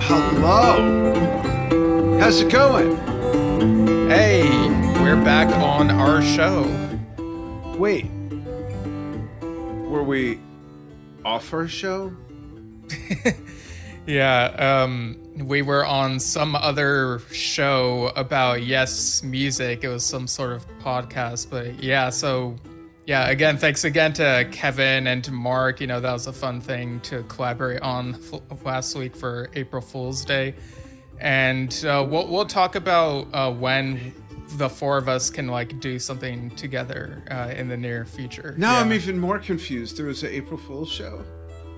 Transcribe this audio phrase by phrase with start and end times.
[0.00, 0.74] Hello.
[2.18, 2.96] How's it going?
[4.08, 4.42] Hey,
[5.00, 6.64] we're back on our show.
[7.78, 8.10] Wait.
[9.88, 10.40] Were we
[11.24, 12.12] off our show?
[14.06, 19.84] Yeah, um, we were on some other show about Yes Music.
[19.84, 22.56] It was some sort of podcast, but yeah, so
[23.10, 25.80] yeah, again, thanks again to Kevin and to Mark.
[25.80, 28.16] You know, that was a fun thing to collaborate on
[28.64, 30.54] last week for April Fool's Day.
[31.18, 34.14] And uh, we'll, we'll talk about uh, when
[34.50, 38.54] the four of us can like do something together uh, in the near future.
[38.56, 38.80] Now Yeah.
[38.82, 39.96] I'm even more confused.
[39.96, 41.24] There was an April Fool's show.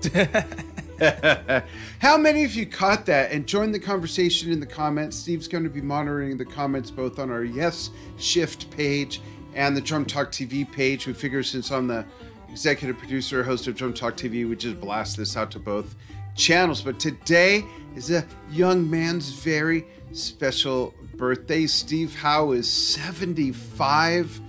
[1.97, 5.17] How many of you caught that and joined the conversation in the comments?
[5.17, 7.89] Steve's going to be monitoring the comments both on our Yes
[8.19, 9.19] Shift page
[9.55, 11.07] and the Drum Talk TV page.
[11.07, 12.05] We figure since I'm the
[12.49, 15.95] executive producer, host of Drum Talk TV, we just blast this out to both
[16.35, 16.81] channels.
[16.81, 21.65] But today is a young man's very special birthday.
[21.65, 24.39] Steve Howe is 75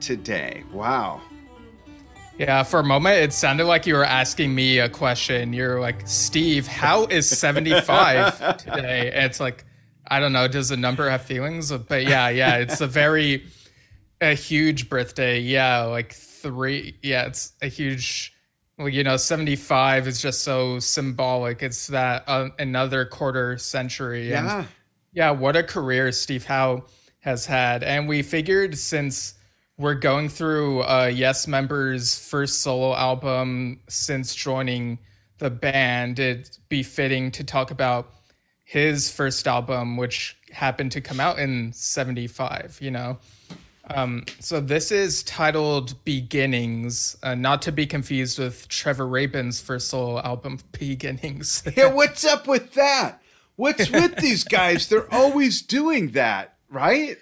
[0.00, 0.62] today.
[0.72, 1.22] Wow.
[2.38, 5.52] Yeah, for a moment, it sounded like you were asking me a question.
[5.52, 9.10] You're like, Steve, how is 75 today?
[9.12, 9.64] And it's like,
[10.08, 10.48] I don't know.
[10.48, 11.70] Does the number have feelings?
[11.72, 13.46] But yeah, yeah, it's a very,
[14.30, 15.40] a huge birthday.
[15.40, 16.98] Yeah, like three.
[17.02, 18.34] Yeah, it's a huge,
[18.78, 21.62] well, you know, 75 is just so symbolic.
[21.62, 24.32] It's that uh, another quarter century.
[24.34, 24.64] And Yeah.
[25.12, 26.84] yeah, what a career Steve Howe
[27.20, 27.82] has had.
[27.82, 29.34] And we figured since
[29.76, 34.98] we're going through uh, Yes members' first solo album since joining
[35.38, 38.10] the band, it'd be fitting to talk about
[38.64, 43.18] his first album, which happened to come out in 75, you know?
[43.90, 49.88] Um, so this is titled Beginnings, uh, not to be confused with Trevor Rabin's first
[49.88, 51.62] solo album, Beginnings.
[51.76, 53.20] Yeah, what's up with that?
[53.56, 54.88] What's with these guys?
[54.88, 57.18] They're always doing that, right?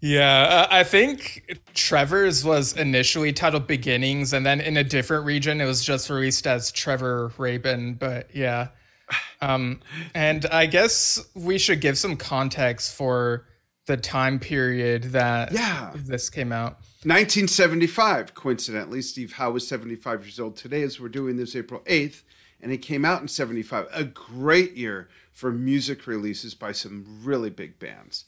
[0.00, 5.60] Yeah, uh, I think Trevor's was initially titled Beginnings, and then in a different region,
[5.60, 7.94] it was just released as Trevor Rabin.
[7.94, 8.68] But yeah,
[9.40, 9.80] um,
[10.14, 13.46] and I guess we should give some context for
[13.86, 15.90] the time period that Yeah.
[15.94, 16.78] this came out.
[17.04, 19.02] 1975, coincidentally.
[19.02, 22.22] Steve Howe was 75 years old today as we're doing this April 8th,
[22.60, 23.86] and it came out in 75.
[23.92, 28.26] A great year for music releases by some really big bands.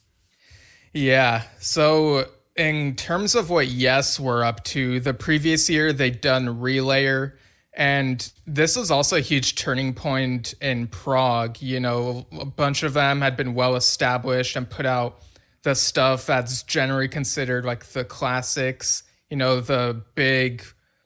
[0.92, 1.42] Yeah.
[1.60, 7.32] So in terms of what Yes were up to, the previous year they'd done Relayer,
[7.76, 11.60] and this was also a huge turning point in prog.
[11.60, 15.20] You know, a bunch of them had been well established and put out
[15.64, 19.02] the stuff that's generally considered like the classics.
[19.28, 20.62] You know, the big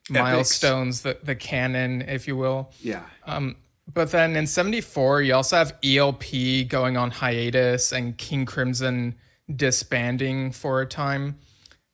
[0.09, 2.71] milestones, the the canon, if you will.
[2.81, 3.03] Yeah.
[3.25, 3.55] Um,
[3.91, 9.15] but then in 74, you also have ELP going on hiatus and King Crimson
[9.53, 11.39] disbanding for a time.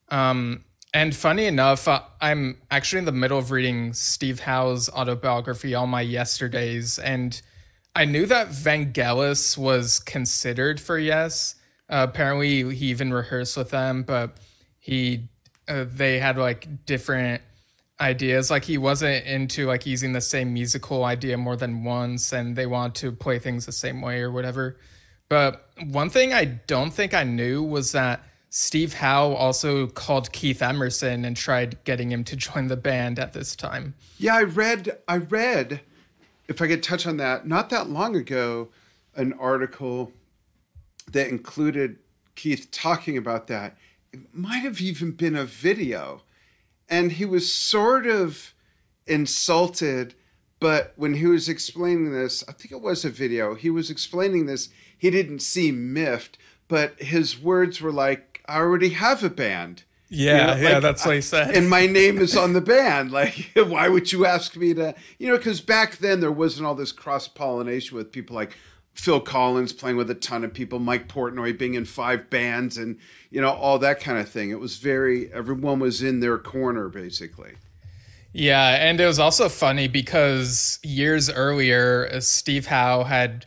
[0.10, 5.74] Um, and funny enough, uh, I'm actually in the middle of reading Steve Howe's autobiography,
[5.74, 7.42] All My Yesterdays, and
[7.96, 11.56] I knew that Vangelis was considered for Yes.
[11.90, 14.38] Uh, apparently, he even rehearsed with them, but
[14.80, 15.28] he
[15.68, 17.42] uh, they had like different
[18.00, 18.50] ideas.
[18.50, 22.66] Like he wasn't into like using the same musical idea more than once, and they
[22.66, 24.78] want to play things the same way or whatever.
[25.30, 30.62] But one thing I don't think I knew was that Steve Howe also called Keith
[30.62, 33.96] Emerson and tried getting him to join the band at this time.
[34.18, 35.82] Yeah, I read, I read,
[36.48, 38.70] if I could touch on that, not that long ago,
[39.16, 40.12] an article
[41.12, 41.98] that included
[42.36, 43.78] Keith talking about that.
[44.12, 46.22] It might have even been a video.
[46.90, 48.54] And he was sort of
[49.08, 50.14] insulted,
[50.60, 54.46] but when he was explaining this, I think it was a video, he was explaining
[54.46, 59.84] this, he didn't seem miffed, but his words were like, I already have a band.
[60.10, 61.56] Yeah, You know, yeah, like, that's what he said.
[61.56, 63.12] and my name is on the band.
[63.12, 64.94] Like, why would you ask me to?
[65.18, 68.56] You know, because back then there wasn't all this cross pollination with people like
[68.96, 72.98] Phil Collins playing with a ton of people, Mike Portnoy being in five bands, and
[73.30, 74.50] you know all that kind of thing.
[74.50, 77.54] It was very everyone was in their corner basically.
[78.32, 83.46] Yeah, and it was also funny because years earlier, Steve Howe had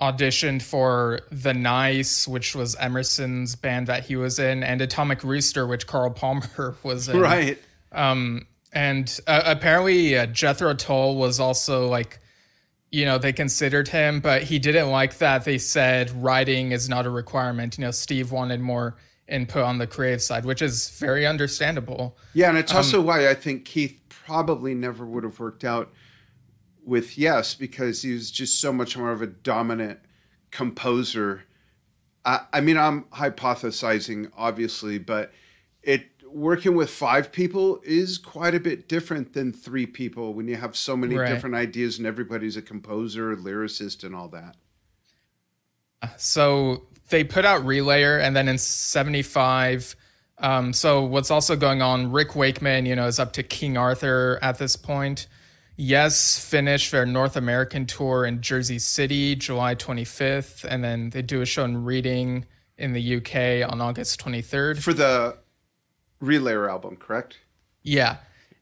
[0.00, 5.66] auditioned for The Nice, which was Emerson's band that he was in, and Atomic Rooster,
[5.66, 7.18] which Carl Palmer was in.
[7.18, 7.58] Right.
[7.92, 12.20] Um, and uh, apparently uh, Jethro Tull was also like,
[12.90, 15.44] you know, they considered him, but he didn't like that.
[15.44, 17.76] They said writing is not a requirement.
[17.76, 18.96] You know, Steve wanted more
[19.28, 22.16] input on the creative side, which is very understandable.
[22.32, 25.92] Yeah, and it's um, also why I think Keith probably never would have worked out
[26.84, 29.98] with Yes because he was just so much more of a dominant
[30.50, 31.44] composer.
[32.24, 35.32] I, I mean, I'm hypothesizing, obviously, but
[36.36, 40.76] working with five people is quite a bit different than three people when you have
[40.76, 41.28] so many Right.
[41.28, 44.56] different ideas and everybody's a composer, lyricist, and all that.
[46.18, 49.96] So they put out Relayer, and then in '75.
[50.38, 52.12] Um, so what's also going on?
[52.12, 55.26] Rick Wakeman, you know, is up to King Arthur at this point.
[55.76, 61.40] Yes, finished their North American tour in Jersey City, July 25th, and then they do
[61.40, 62.44] a show in Reading
[62.78, 64.82] in the UK on August 23rd.
[64.82, 65.36] For the
[66.22, 67.38] Relayer album, correct?
[67.82, 68.16] Yeah.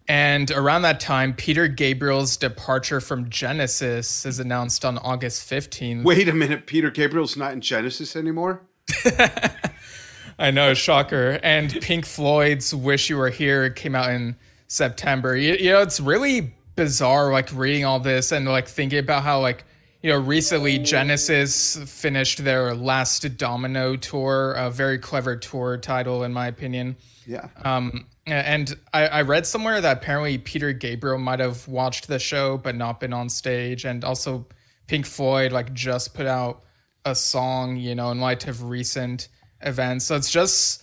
[0.07, 6.05] And around that time, Peter Gabriel's departure from Genesis is announced on August 15th.
[6.05, 8.61] Wait a minute, Peter Gabriel's not in Genesis anymore?
[10.39, 11.39] I know, shocker.
[11.43, 14.37] And Pink Floyd's "Wish You Were Here" came out in
[14.67, 15.37] September.
[15.37, 19.41] You, you know, it's really bizarre, like reading all this and like thinking about how
[19.41, 19.65] like
[20.03, 26.33] you know recently Genesis finished their last Domino tour, a very clever tour title in
[26.33, 26.97] my opinion.
[27.27, 27.49] Yeah.
[27.65, 32.59] Um, and I, I read somewhere that apparently Peter Gabriel might have watched the show
[32.59, 34.47] but not been on stage, and also
[34.87, 36.63] Pink Floyd like just put out
[37.05, 39.29] a song, you know, in light of recent
[39.61, 40.07] events.
[40.07, 40.83] So it's just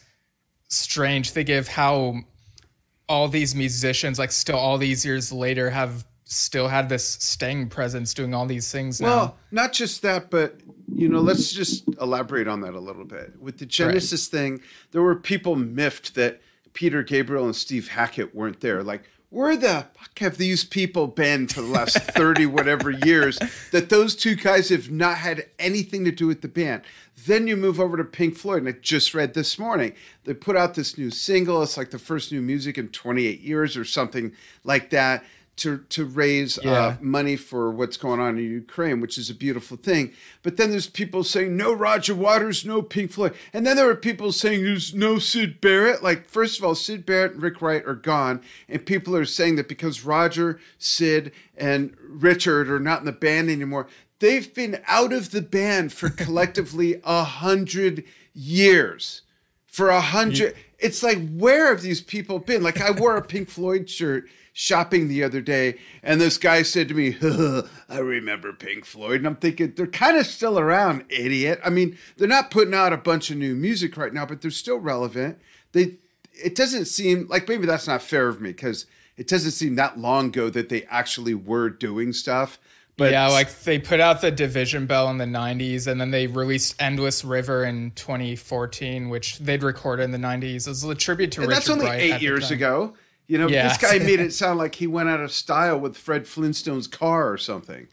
[0.69, 2.15] strange thinking of how
[3.09, 8.13] all these musicians, like still all these years later, have still had this staying presence
[8.13, 9.07] doing all these things now.
[9.07, 10.61] Well, not just that, but
[10.93, 13.39] you know, let's just elaborate on that a little bit.
[13.39, 14.61] With the Genesis thing,
[14.91, 16.41] there were people miffed that
[16.73, 18.81] Peter Gabriel and Steve Hackett weren't there.
[18.81, 23.39] Like, where the fuck have these people been for the last 30 whatever years
[23.71, 26.83] that those two guys have not had anything to do with the band?
[27.25, 29.93] Then you move over to Pink Floyd, and I just read this morning.
[30.23, 31.61] They put out this new single.
[31.63, 34.33] It's like the first new music in 28 years or something
[34.63, 35.23] like that
[35.57, 39.77] to, to raise uh, money for what's going on in Ukraine, which is a beautiful
[39.77, 40.11] thing.
[40.43, 43.95] But then there's people saying no Roger Waters, no Pink Floyd, and then there were
[43.95, 46.01] people saying there's no Syd Barrett.
[46.01, 49.55] Like first of all, Syd Barrett and Rick Wright are gone, and people are saying
[49.57, 53.87] that because Roger, Syd, and Richard are not in the band anymore,
[54.19, 59.21] they've been out of the band for collectively a hundred years.
[59.67, 62.63] For a hundred, it's like where have these people been?
[62.63, 66.87] Like I wore a Pink Floyd shirt shopping the other day, and this guy said
[66.89, 67.17] to me,
[67.89, 71.59] "I remember Pink Floyd," and I'm thinking they're kind of still around, idiot.
[71.63, 74.51] I mean, they're not putting out a bunch of new music right now, but they're
[74.51, 75.39] still relevant.
[75.71, 75.95] They,
[76.33, 78.85] it doesn't seem like maybe that's not fair of me because
[79.17, 82.59] it doesn't seem that long ago that they actually were doing stuff.
[82.97, 86.27] But yeah, like they put out the Division Bell in the 90s and then they
[86.27, 90.67] released Endless River in 2014, which they'd recorded in the 90s.
[90.67, 92.93] It was a tribute to And Richard that's only Wright eight years ago.
[93.31, 93.69] You know, Yeah.
[93.69, 97.31] this guy made it sound like he went out of style with Fred Flintstone's car
[97.31, 97.87] or something.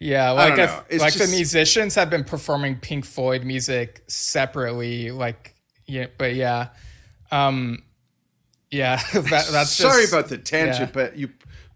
[0.00, 1.04] Yeah, like don't if, know.
[1.04, 5.54] Like just- the musicians have been performing Pink Floyd music separately, like
[5.86, 6.68] yeah, but yeah,
[7.30, 7.82] um,
[8.70, 10.94] yeah, that, that's Sorry just, about the tangent, yeah.
[10.94, 11.28] but you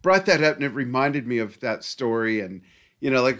[0.02, 2.40] brought that up and it reminded me of that story.
[2.40, 2.62] And,
[3.00, 3.38] you know, like,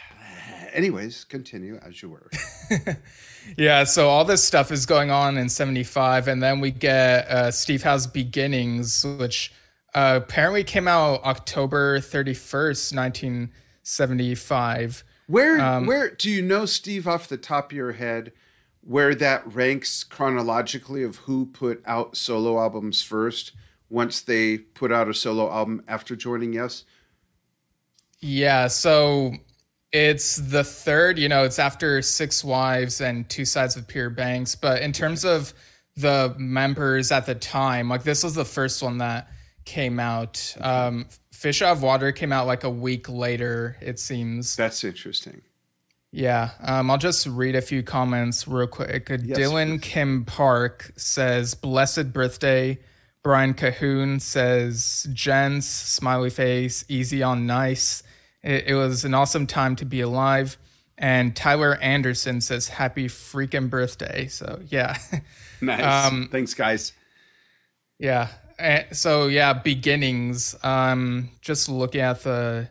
[0.72, 2.30] anyways, continue as you were.
[3.56, 7.50] Yeah, so all this stuff is going on in 75, and then we get uh,
[7.50, 9.52] Steve Howe's Beginnings, which
[9.94, 15.04] uh, apparently came out October 31st, 1975.
[15.26, 18.32] Where, Um, where do you know, Steve, off the top of your head,
[18.80, 23.52] where that ranks chronologically of who put out solo albums first
[23.90, 26.84] once they put out a solo album after joining Yes?
[28.20, 29.34] Yeah, so
[29.92, 34.54] it's the third, you know, it's after Six Wives and Two Sides of Peter Banks.
[34.54, 35.54] But in terms of
[35.96, 39.28] the members at the time, like this was the first one that
[39.64, 40.54] came out.
[40.60, 44.56] Um, Fish Out of Water came out like a week later, it seems.
[44.56, 45.42] That's interesting.
[46.10, 49.10] Yeah, um, I'll just read a few comments real quick.
[49.10, 52.78] Uh, Dylan Kim Park says, "Blessed birthday."
[53.22, 58.02] Brian Cahoon says, Gents, smiley face, easy on nice.
[58.42, 60.56] It, it was an awesome time to be alive."
[60.96, 64.96] And Tyler Anderson says, "Happy freaking birthday!" So yeah,
[65.60, 66.06] Nice.
[66.12, 66.92] Um, Thanks, guys.
[67.98, 68.28] yeah.
[68.58, 70.56] Eh, So yeah, beginnings.
[70.64, 72.68] Um, just looking at the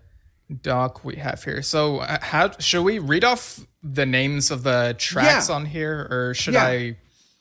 [0.62, 1.62] doc we have here.
[1.62, 5.56] So uh, how should we read off the names of the tracks Yeah.
[5.56, 6.64] on here, or should Yeah.
[6.66, 6.98] I?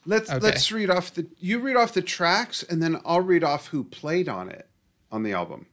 [0.09, 0.39] Let's Okay.
[0.39, 3.83] let's read off the you read off the tracks and then I'll read off who
[3.83, 4.69] played on it
[5.11, 5.67] on the album.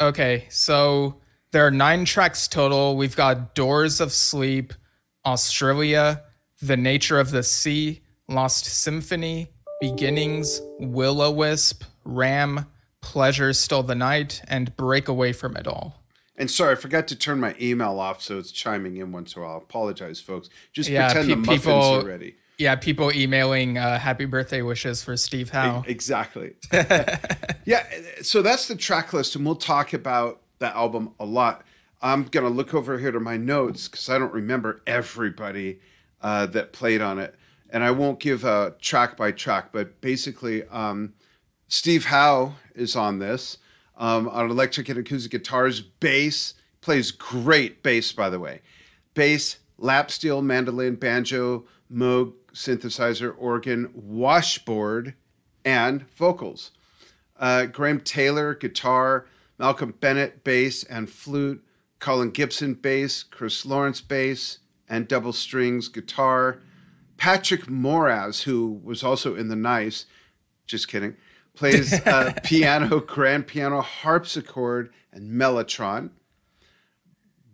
[0.00, 1.20] Okay, so
[1.52, 2.96] there are nine tracks total.
[2.96, 4.72] We've got Doors of Sleep,
[5.24, 6.22] Australia,
[6.62, 12.66] The Nature of the Sea, Lost Symphony, Beginnings, Will o Wisp, Ram,
[13.02, 16.02] Pleasure Stole the Night, and Break Away from It All.
[16.36, 19.42] And sorry, I forgot to turn my email off, so it's chiming in once in
[19.42, 19.56] a while.
[19.56, 20.48] I apologize, folks.
[20.72, 22.34] Just yeah, pretend pe- the muffins people, are ready.
[22.56, 25.84] Yeah, people emailing uh, happy birthday wishes for Steve Howe.
[25.86, 26.54] Exactly.
[26.72, 27.84] yeah,
[28.22, 31.64] so that's the track list, and we'll talk about that album a lot.
[32.00, 35.78] I'm going to look over here to my notes because I don't remember everybody
[36.20, 37.36] uh, that played on it.
[37.70, 41.14] And I won't give a track by track, but basically, um,
[41.68, 43.58] Steve Howe is on this
[43.96, 48.60] um, on electric and acoustic guitars, bass, plays great bass, by the way.
[49.14, 55.14] Bass, lap steel, mandolin, banjo, moog, synthesizer, organ, washboard,
[55.64, 56.72] and vocals.
[57.38, 59.26] Uh, Graham Taylor, guitar,
[59.58, 61.64] Malcolm Bennett, bass and flute,
[61.98, 66.60] Colin Gibson, bass, Chris Lawrence, bass, and double strings guitar.
[67.16, 70.06] Patrick Moraz, who was also in the Nice,
[70.66, 71.16] just kidding,
[71.54, 76.10] plays uh, piano, grand piano, harpsichord, and mellotron.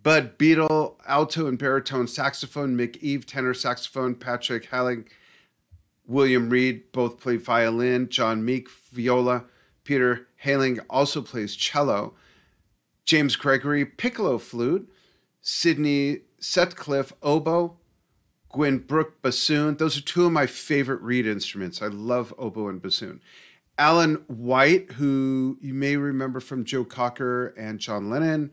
[0.01, 5.05] Bud Beadle, alto and baritone saxophone, Mick Eve, tenor saxophone, Patrick Halling,
[6.07, 9.43] William Reed both play violin, John Meek, viola,
[9.83, 12.13] Peter Halling also plays cello,
[13.05, 14.89] James Gregory, piccolo flute,
[15.41, 17.77] Sidney Sutcliffe, oboe,
[18.49, 19.77] Gwen Brooke, bassoon.
[19.77, 21.81] Those are two of my favorite reed instruments.
[21.81, 23.21] I love oboe and bassoon.
[23.77, 28.51] Alan White, who you may remember from Joe Cocker and John Lennon.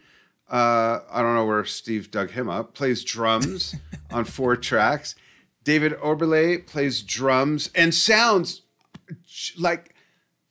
[0.48, 2.74] Uh, I don't know where Steve dug him up.
[2.74, 3.74] Plays drums
[4.10, 5.16] on four tracks.
[5.64, 8.62] David Oberle plays drums and sounds
[9.58, 9.94] like.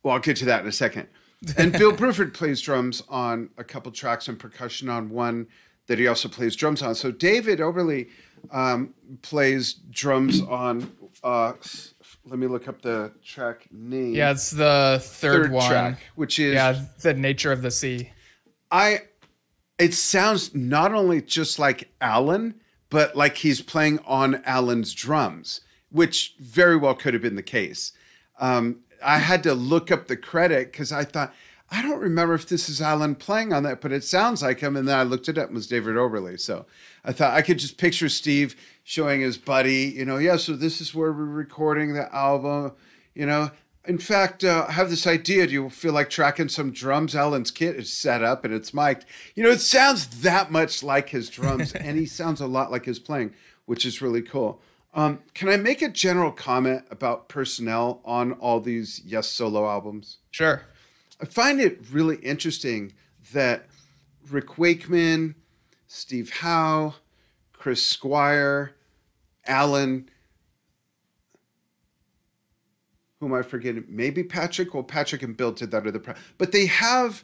[0.03, 1.07] Well, I'll get to that in a second.
[1.57, 5.47] And Bill Bruford plays drums on a couple tracks and percussion on one
[5.87, 6.95] that he also plays drums on.
[6.95, 8.09] So David Oberle
[8.51, 10.91] um, plays drums on
[11.23, 11.53] uh,
[12.25, 14.13] let me look up the track name.
[14.13, 18.11] Yeah, it's the third, third one, track, which is yeah, the nature of the sea.
[18.71, 19.01] I.
[19.77, 22.55] It sounds not only just like Alan,
[22.89, 27.91] but like he's playing on Alan's drums, which very well could have been the case.
[28.39, 31.33] Um, I had to look up the credit because I thought
[31.71, 34.75] I don't remember if this is Alan playing on that, but it sounds like him.
[34.75, 36.39] And then I looked it up; and it was David Oberle.
[36.39, 36.65] So
[37.03, 40.79] I thought I could just picture Steve showing his buddy, you know, yeah, so this
[40.79, 42.71] is where we're recording the album,
[43.13, 43.51] you know.
[43.87, 45.45] In fact, uh, I have this idea.
[45.45, 47.15] Do you feel like tracking some drums?
[47.15, 49.05] Alan's kit is set up and it's mic'd.
[49.35, 52.85] You know, it sounds that much like his drums, and he sounds a lot like
[52.85, 53.33] his playing,
[53.65, 54.61] which is really cool.
[54.95, 60.19] Um, can I make a general comment about personnel on all these Yes solo albums?
[60.31, 60.61] Sure.
[61.21, 62.93] I find it really interesting
[63.33, 63.67] that
[64.29, 65.35] Rick Wakeman,
[65.85, 66.95] Steve Howe,
[67.51, 68.75] Chris Squire,
[69.45, 70.09] Alan,
[73.19, 73.83] who am I forgetting?
[73.89, 74.73] Maybe Patrick.
[74.73, 77.23] Well, Patrick and Bill did that other, pro- but they have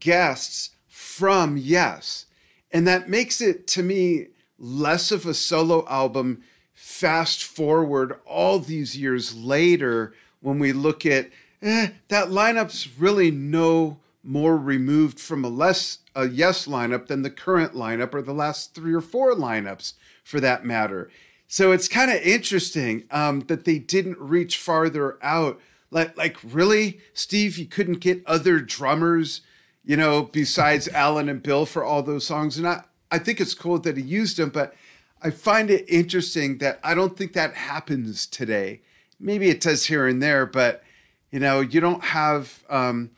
[0.00, 2.26] guests from Yes,
[2.70, 4.28] and that makes it to me
[4.58, 6.42] less of a solo album.
[6.84, 11.30] Fast forward all these years later, when we look at
[11.62, 17.30] eh, that lineup's really no more removed from a less a yes lineup than the
[17.30, 19.92] current lineup or the last three or four lineups
[20.24, 21.08] for that matter.
[21.46, 25.60] So it's kind of interesting um, that they didn't reach farther out.
[25.92, 29.42] Like, like really, Steve, you couldn't get other drummers,
[29.84, 32.58] you know, besides Alan and Bill for all those songs.
[32.58, 34.74] And I, I think it's cool that he used them, but
[35.22, 38.80] I find it interesting that I don't think that happens today.
[39.20, 40.82] Maybe it does here and there, but
[41.30, 43.10] you know, you don't have um,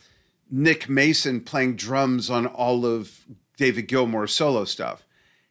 [0.51, 3.25] Nick Mason playing drums on all of
[3.57, 5.05] David Gilmour's solo stuff.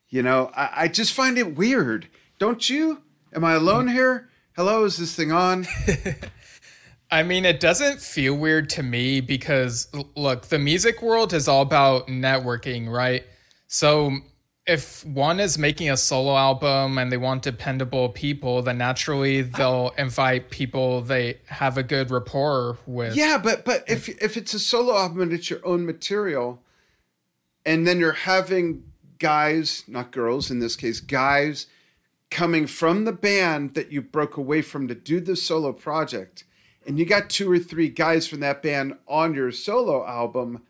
[0.10, 2.08] You know, I, I just find it weird.
[2.40, 3.02] Don't you?
[3.34, 4.30] Am I alone here?
[4.56, 5.66] Hello, is this thing on?
[7.12, 11.62] I mean, it doesn't feel weird to me because, look, the music world is all
[11.62, 13.24] about networking, right?
[13.68, 14.18] So
[14.66, 19.92] if one is making a solo album and they want dependable people, then naturally they'll
[19.98, 23.16] invite people they have a good rapport with.
[23.16, 26.62] Yeah, but but if if it's a solo album and it's your own material,
[27.66, 28.84] and then you're having
[29.20, 31.68] guys, not girls in this case, guys
[32.30, 36.46] coming from the band that you broke away from to do the solo project,
[36.88, 40.62] and you got two or three guys from that band on your solo album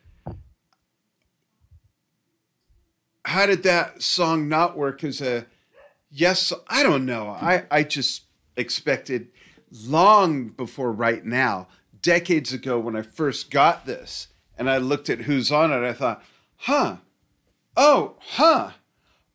[3.25, 5.45] how did that song not work as a
[6.09, 6.51] yes?
[6.67, 7.29] I don't know.
[7.29, 8.23] I, I just
[8.55, 9.29] expected
[9.85, 11.67] long before right now,
[12.01, 14.27] decades ago when I first got this
[14.57, 16.23] and I looked at who's on it, I thought,
[16.57, 16.97] huh,
[17.75, 18.71] oh, huh,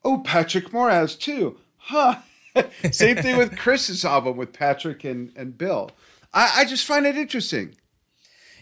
[0.04, 2.20] oh, Patrick Moraz too, huh.
[2.92, 5.90] Same thing with Chris's album with Patrick and, and Bill.
[6.32, 7.74] I, I just find it interesting.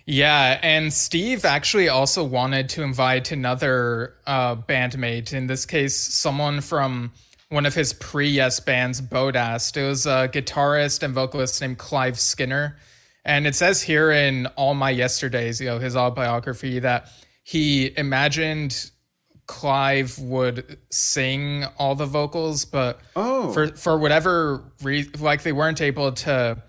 [0.07, 5.33] Yeah, and Steve actually also wanted to invite another uh, bandmate.
[5.33, 7.13] In this case, someone from
[7.49, 9.77] one of his pre-Yes bands, Bodast.
[9.77, 12.77] It was a guitarist and vocalist named Clive Skinner,
[13.25, 17.09] and it says here in All My Yesterdays, you know, his autobiography, that
[17.43, 18.91] he imagined
[19.47, 23.53] Clive would sing all the vocals, but Oh.
[23.53, 26.63] for for whatever reason, like they weren't able to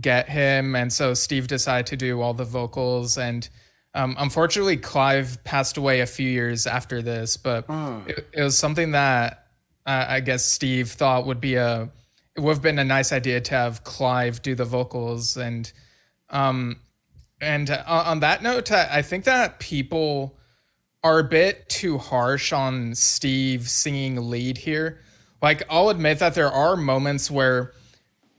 [0.00, 3.16] get him, and so Steve decided to do all the vocals.
[3.18, 3.48] And
[3.94, 8.02] um, unfortunately, Clive passed away a few years after this, but Oh.
[8.06, 9.46] it, it was something that
[9.86, 11.88] uh, I guess Steve thought would be a
[12.36, 15.72] it would have been a nice idea to have Clive do the vocals and
[16.30, 16.76] um
[17.40, 20.38] and on that note I think that people
[21.02, 25.00] are a bit too harsh on Steve singing lead here
[25.40, 27.72] like I'll admit that there are moments where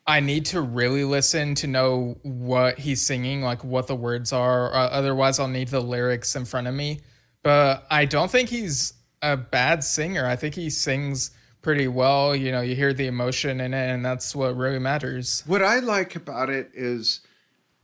[0.10, 4.74] I need to really listen to know what he's singing like what the words are.
[4.74, 7.02] Uh, otherwise I'll need the lyrics in front of me.
[7.44, 10.26] But I don't think he's a bad singer.
[10.26, 11.30] I think he sings
[11.62, 12.36] pretty well.
[12.36, 15.44] You know you hear the emotion in it and that's what really matters.
[15.46, 17.22] What I like about it is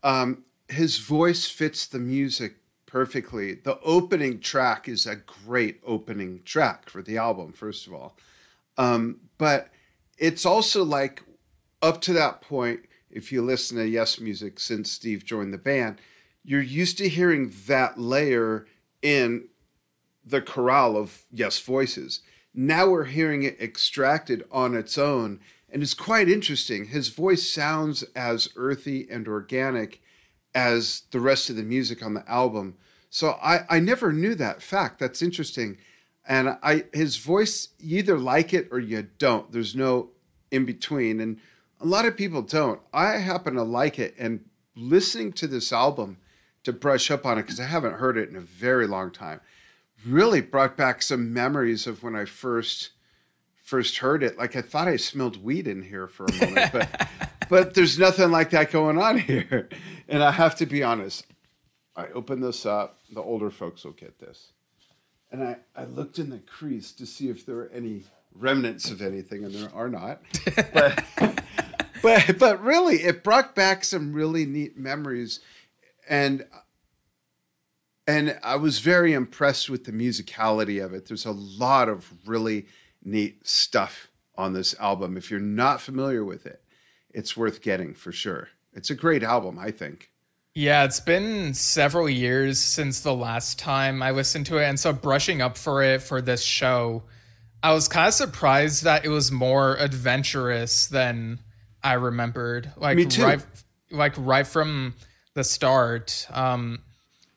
[0.02, 2.56] um, his voice fits the music
[2.88, 3.54] perfectly.
[3.54, 8.18] The opening track is a great opening track for the album, first of all.
[8.80, 9.70] Um, but
[10.18, 11.22] it's also like
[11.86, 16.02] up to that point, if you listen to Yes Music since Steve joined the band,
[16.44, 18.66] you're used to hearing that layer
[19.04, 19.48] in
[20.26, 22.22] the chorale of Yes voices.
[22.56, 25.40] Now we're hearing it extracted on its own,
[25.70, 26.86] and it's quite interesting.
[26.86, 30.02] His voice sounds as earthy and organic
[30.56, 32.78] as the rest of the music on the album.
[33.12, 35.00] So I, I never knew that fact.
[35.00, 35.78] That's interesting.
[36.28, 39.52] And I his voice, you either like it or you don't.
[39.52, 40.10] There's no
[40.50, 41.20] in between.
[41.20, 41.40] And
[41.80, 42.80] a lot of people don't.
[42.94, 44.16] I happen to like it.
[44.18, 46.18] And listening to this album
[46.64, 49.42] to brush up on it, because I haven't heard it in a very long time,
[50.06, 52.92] really brought back some memories of when I first
[53.64, 54.38] first heard it.
[54.38, 57.10] Like I thought I smelled weed in here for a moment, but
[57.50, 59.70] but there's nothing like that going on here.
[60.08, 61.26] And I have to be honest.
[61.96, 63.00] I opened this up.
[63.12, 64.52] The older folks will get this.
[65.32, 68.04] And I, I looked in the crease to see if there were any
[68.36, 70.22] remnants of anything, and there are not.
[70.74, 71.04] But
[72.02, 75.40] but but really, it brought back some really neat memories,
[76.10, 76.46] and
[78.08, 81.08] and I was very impressed with the musicality of it.
[81.08, 82.68] There's a lot of really
[83.04, 85.18] neat stuff on this album.
[85.18, 86.62] If you're not familiar with it,
[87.12, 88.50] it's worth getting for sure.
[88.74, 90.12] It's a great album, I think.
[90.54, 94.66] Yeah, it's been several years since the last time I listened to it.
[94.66, 97.04] And so brushing up for it for this show,
[97.62, 101.40] I was kind of surprised that it was more adventurous than
[101.86, 102.72] I remembered.
[102.76, 103.24] Like Me too.
[103.24, 103.46] right
[103.92, 104.96] like right from
[105.36, 106.28] the start.
[106.32, 106.80] Um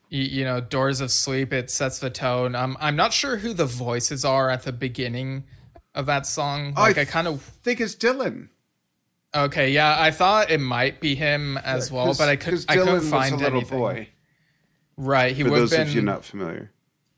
[0.09, 2.55] you, you know, Doors of Sleep, it sets the tone.
[2.55, 5.43] Um I'm not sure who the voices are at the beginning
[5.95, 6.73] of that song.
[6.73, 8.49] Like I, I kind of think it's Dylan.
[9.35, 13.01] Okay, yeah, I thought it might be him as well, but I could I couldn't
[13.01, 13.79] find was a little anything.
[13.79, 14.09] boy.
[14.97, 16.71] Right, he For would have those been of you're not familiar.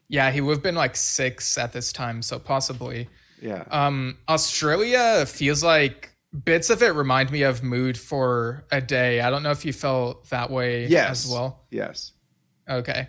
[0.09, 3.07] Yeah, he would have been like six at this time, so possibly.
[3.41, 3.63] Yeah.
[3.71, 6.10] Um, Australia feels like
[6.45, 9.21] bits of it remind me of Mood for a Day.
[9.21, 11.25] I don't know if you felt that way yes.
[11.25, 11.65] as well.
[11.71, 12.13] Yes.
[12.69, 13.07] Okay.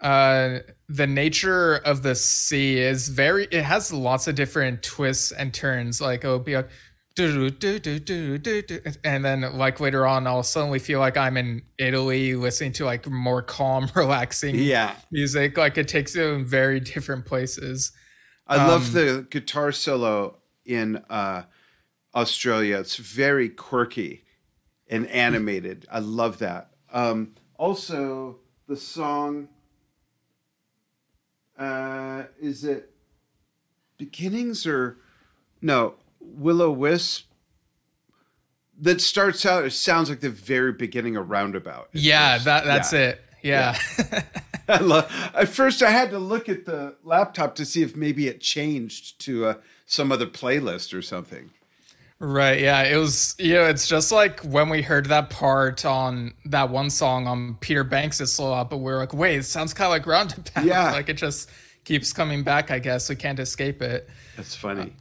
[0.00, 3.44] Uh, the nature of the sea is very.
[3.50, 6.00] It has lots of different twists and turns.
[6.00, 6.68] Like it'll be like.
[7.16, 11.16] "Do, do, do, do, do, do," And then, like later on, I'll suddenly feel like
[11.16, 14.94] I'm in Italy listening to like more calm, relaxing Yeah.
[15.10, 15.58] music.
[15.58, 17.90] Like it takes you in very different places.
[18.46, 21.42] I love Um, the guitar solo in uh,
[22.18, 22.78] Australia.
[22.78, 24.24] It's very quirky
[24.88, 25.86] and animated.
[25.90, 26.70] I love that.
[26.92, 29.48] Um, also, the song
[31.58, 32.90] uh, is it
[33.98, 34.98] Beginnings or
[35.60, 37.26] no Will o Wisp
[38.80, 39.64] that starts out.
[39.64, 41.88] It sounds like the very beginning of Roundabout.
[41.92, 42.44] Yeah, first.
[42.44, 43.00] that that's Yeah.
[43.00, 43.24] it.
[43.42, 44.22] Yeah.
[44.68, 45.10] I love.
[45.34, 49.18] At first, I had to look at the laptop to see if maybe it changed
[49.22, 49.54] to uh,
[49.86, 51.50] some other playlist or something.
[52.20, 52.60] Right.
[52.60, 52.82] Yeah.
[52.82, 56.90] It was, you know, it's just like when we heard that part on that one
[56.90, 60.06] song on Peter Banks' slow up, but we're like, wait, it sounds kind of like
[60.06, 60.64] Roundabout.
[60.64, 60.90] Yeah.
[60.92, 61.50] like it just
[61.84, 63.08] keeps coming back, I guess.
[63.08, 64.08] We can't escape it.
[64.36, 64.94] That's funny.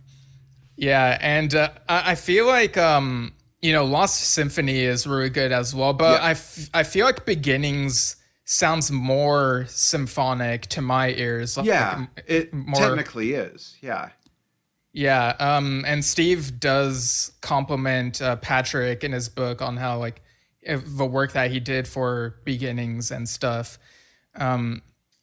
[0.76, 1.18] Yeah.
[1.22, 5.74] And uh, I, I feel like, um, you know, Lost Symphony is really good as
[5.74, 6.28] well, but Yeah.
[6.28, 11.58] I, f- I feel like Beginnings sounds more symphonic to my ears.
[11.62, 13.76] Yeah, m- it more- technically is.
[13.82, 14.10] Yeah,
[14.98, 20.24] Yeah, um, and Steve does compliment uh, Patrick in his book on how like
[20.66, 23.78] the work that he did for beginnings and stuff.
[24.34, 24.82] Um,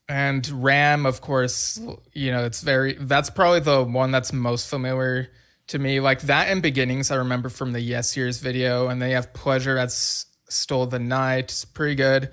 [0.09, 1.81] and Ram, of course,
[2.13, 5.33] you know, it's very, that's probably the one that's most familiar
[5.67, 5.99] to me.
[5.99, 9.75] Like that and beginnings, I remember from the Yes Years video, and they have Pleasure
[9.75, 11.47] that's Stole the Night.
[11.47, 12.31] It's pretty good.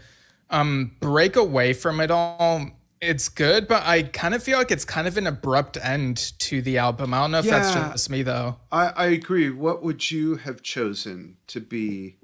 [0.52, 2.70] Um, break away from it all.
[3.02, 6.62] It's good, but I kind of feel like it's kind of an abrupt end to
[6.62, 7.16] the album.
[7.16, 7.90] I don't know if that's Yeah.
[7.94, 8.58] just me though.
[8.72, 9.50] I, I agree.
[9.50, 12.18] What would you have chosen to be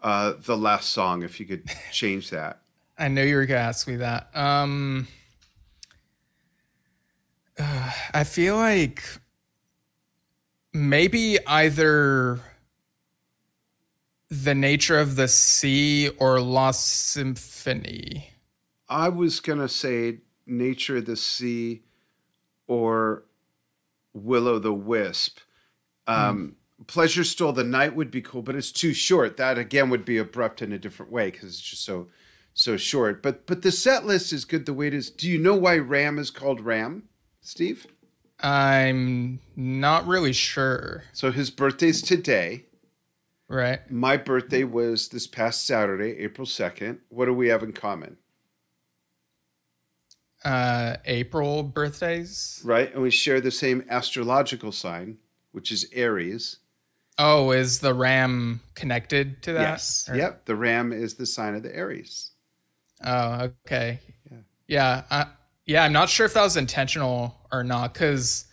[0.00, 2.60] uh, the last song if you could change that?
[2.96, 4.28] I know you were gonna ask me that.
[4.36, 5.08] Um,
[7.58, 9.02] uh, I feel like
[10.72, 12.38] maybe either
[14.30, 18.28] the nature of the sea or Lost Symphony.
[18.92, 21.82] I was gonna say Nature of the Sea
[22.66, 23.24] or
[24.12, 25.38] Will o the Wisp.
[26.06, 29.38] Um, Pleasure Stole the Night would be cool, but it's too short.
[29.38, 32.08] That again would be abrupt in a different way because it's just so
[32.52, 33.22] so short.
[33.22, 35.10] But but the set list is good the way it is.
[35.10, 37.04] Do you know why Ram is called Ram,
[37.40, 37.86] Steve?
[38.40, 41.04] I'm not really sure.
[41.14, 42.66] So his birthday's today.
[43.48, 43.90] Right?
[43.90, 46.98] My birthday was this past Saturday, April 2nd.
[47.08, 48.16] What do we have in common?
[50.44, 52.60] Uh, April birthdays.
[52.64, 52.92] Right?
[52.92, 55.18] And we share the same astrological sign,
[55.52, 56.58] which is Aries.
[57.18, 59.60] Oh, is the ram connected to that?
[59.60, 60.08] Yes.
[60.08, 60.46] Or- Yep.
[60.46, 62.30] The ram is the sign of the Aries.
[63.04, 64.00] Oh, okay.
[64.30, 64.38] Yeah.
[64.66, 65.02] Yeah.
[65.10, 65.26] I,
[65.66, 65.84] yeah.
[65.84, 68.46] I'm not sure if that was intentional or not because,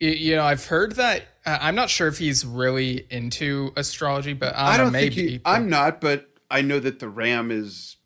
[0.00, 1.22] you know, I've heard that.
[1.46, 4.98] Uh, I'm not sure if he's really into astrology, but I don't, I don't know,
[4.98, 5.28] think maybe.
[5.32, 7.96] he, I'm not, but I know that the ram is.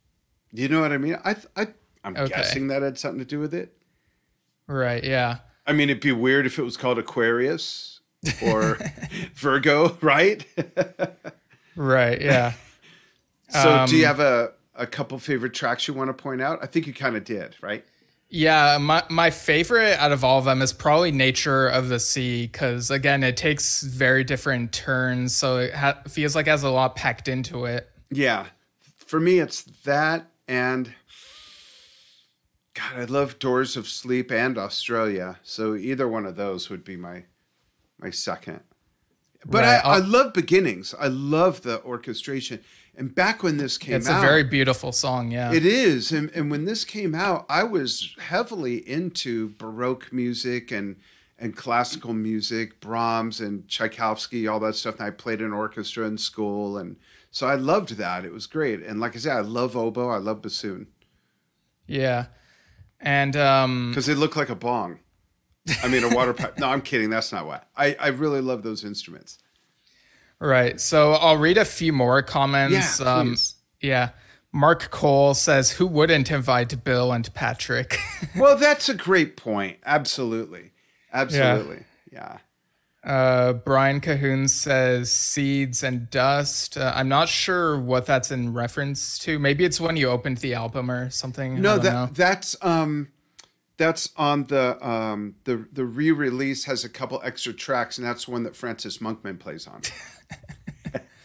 [0.53, 1.16] You know what I mean?
[1.25, 1.66] I, I,
[2.04, 2.34] I'm Okay.
[2.34, 3.72] guessing that had something to do with it.
[4.66, 5.02] right.
[5.04, 5.38] Yeah.
[5.66, 8.00] I mean, it'd be weird if it was called Aquarius
[8.42, 8.78] or
[9.34, 10.44] Virgo, right?
[11.76, 12.20] Right.
[12.20, 12.52] Yeah.
[13.48, 16.58] so, do you Um, have a, a couple favorite tracks you want to point out?
[16.62, 17.84] I think you kind of did, right?
[18.34, 22.46] Yeah, my my favorite out of all of them is probably Nature of the Sea
[22.46, 26.70] because again, it takes very different turns, so it ha- feels like it has a
[26.70, 27.90] lot packed into it.
[28.10, 28.46] Yeah.
[29.06, 30.90] For me, it's that and
[32.74, 35.38] God, I love Doors of Sleep and Australia.
[35.42, 37.24] So either one of those would be my
[37.98, 38.61] my second.
[39.44, 40.94] But Right, I, I love beginnings.
[40.98, 42.61] I love the orchestration.
[42.96, 45.30] And back when this came It's out, a very beautiful song.
[45.32, 45.52] Yeah.
[45.52, 46.12] it is.
[46.12, 50.96] And, and when this came out, I was heavily into Baroque music and
[51.38, 54.96] and classical music, Brahms and Tchaikovsky, all that stuff.
[54.96, 56.78] And I played in orchestra in school.
[56.78, 56.96] And
[57.32, 58.24] so I loved that.
[58.24, 58.80] It was great.
[58.80, 60.11] And like I said, I love oboe.
[60.11, 60.87] I love bassoon
[61.87, 62.26] yeah.
[63.02, 64.98] And um, because they look like a bong.
[65.82, 66.58] I mean, a water pipe.
[66.58, 67.10] No, I'm kidding.
[67.10, 67.60] That's not why.
[67.76, 69.38] I, I really love those instruments.
[70.40, 70.80] right.
[70.80, 73.00] So I'll read a few more comments.
[73.00, 73.54] Yeah, um, please.
[73.80, 74.10] yeah.
[74.52, 77.98] Mark Cole says, "Who wouldn't invite Bill and Patrick?"
[78.36, 79.78] Well, that's a great point.
[79.84, 80.72] Absolutely.
[81.12, 81.84] Absolutely.
[82.10, 82.38] yeah.
[83.04, 86.76] Uh, Brian Cahoon says seeds and dust.
[86.76, 89.40] Uh, I'm not sure what that's in reference to.
[89.40, 91.60] Maybe it's when you opened the album or something.
[91.60, 92.08] No, that know.
[92.12, 93.08] that's um
[93.76, 98.44] that's on the um the the re-release has a couple extra tracks and that's one
[98.44, 99.82] that Francis Monkman plays on.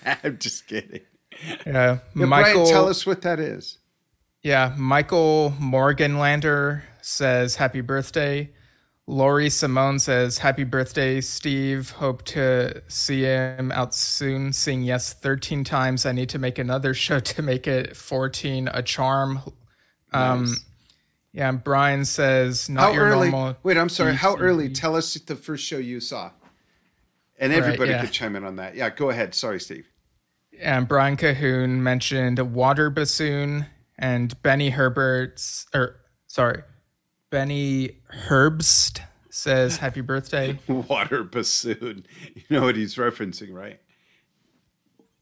[0.24, 1.02] I'm just kidding.
[1.66, 2.62] Yeah, Yeah, Michael.
[2.62, 3.78] Brian, tell us what that is.
[4.42, 8.50] Yeah, Michael Morganlander says happy birthday.
[9.10, 11.92] Lori Simone says happy birthday, Steve.
[11.92, 14.52] Hope to see him out soon.
[14.52, 16.06] Sing yes 13 times.
[16.06, 19.40] I need to make another show to make it 14 a charm.
[20.12, 20.66] Um, Nice.
[21.32, 23.30] yeah, Brian says not How your early?
[23.32, 23.56] normal.
[23.64, 24.14] Wait, I'm sorry.
[24.16, 24.70] How early?
[24.70, 26.32] Tell us the first show you saw.
[27.40, 28.02] And Right, everybody yeah.
[28.02, 28.76] could chime in on that.
[28.76, 29.34] Yeah, go ahead.
[29.36, 29.88] Sorry, Steve.
[30.60, 33.68] and Brian Cahoon mentioned water bassoon
[33.98, 36.64] and Benny Herbert's or sorry,
[37.30, 40.58] Benny Herbst says happy birthday.
[40.68, 42.06] Water bassoon.
[42.36, 43.80] You know what he's referencing, right?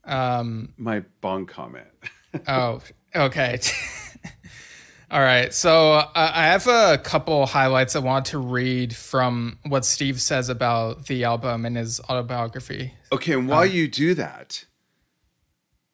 [0.04, 1.88] Um, My bong comment.
[2.48, 2.80] oh,
[3.14, 3.58] okay.
[5.10, 5.52] All right.
[5.52, 10.48] So uh, I have a couple highlights I want to read from what Steve says
[10.48, 12.92] about the album in his autobiography.
[13.12, 14.64] Okay, and while you do that,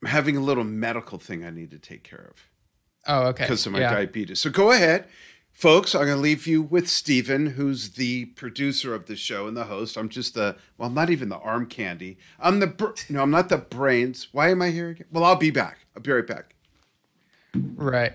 [0.02, 2.48] I'm having a little medical thing I need to take care of.
[3.06, 3.44] Oh, okay.
[3.44, 3.94] because of my yeah.
[3.94, 4.40] diabetes.
[4.40, 5.06] So go ahead,
[5.52, 5.94] folks.
[5.94, 9.64] I'm going to leave you with Steven, who's the producer of the show and the
[9.64, 9.96] host.
[9.96, 12.18] I'm just the well, not even the arm candy.
[12.40, 14.28] I'm the br- no, I'm not the brains.
[14.32, 15.06] Why am I here again?
[15.12, 15.78] Well, I'll be back.
[15.94, 16.54] I'll be right back.
[17.54, 18.12] Right.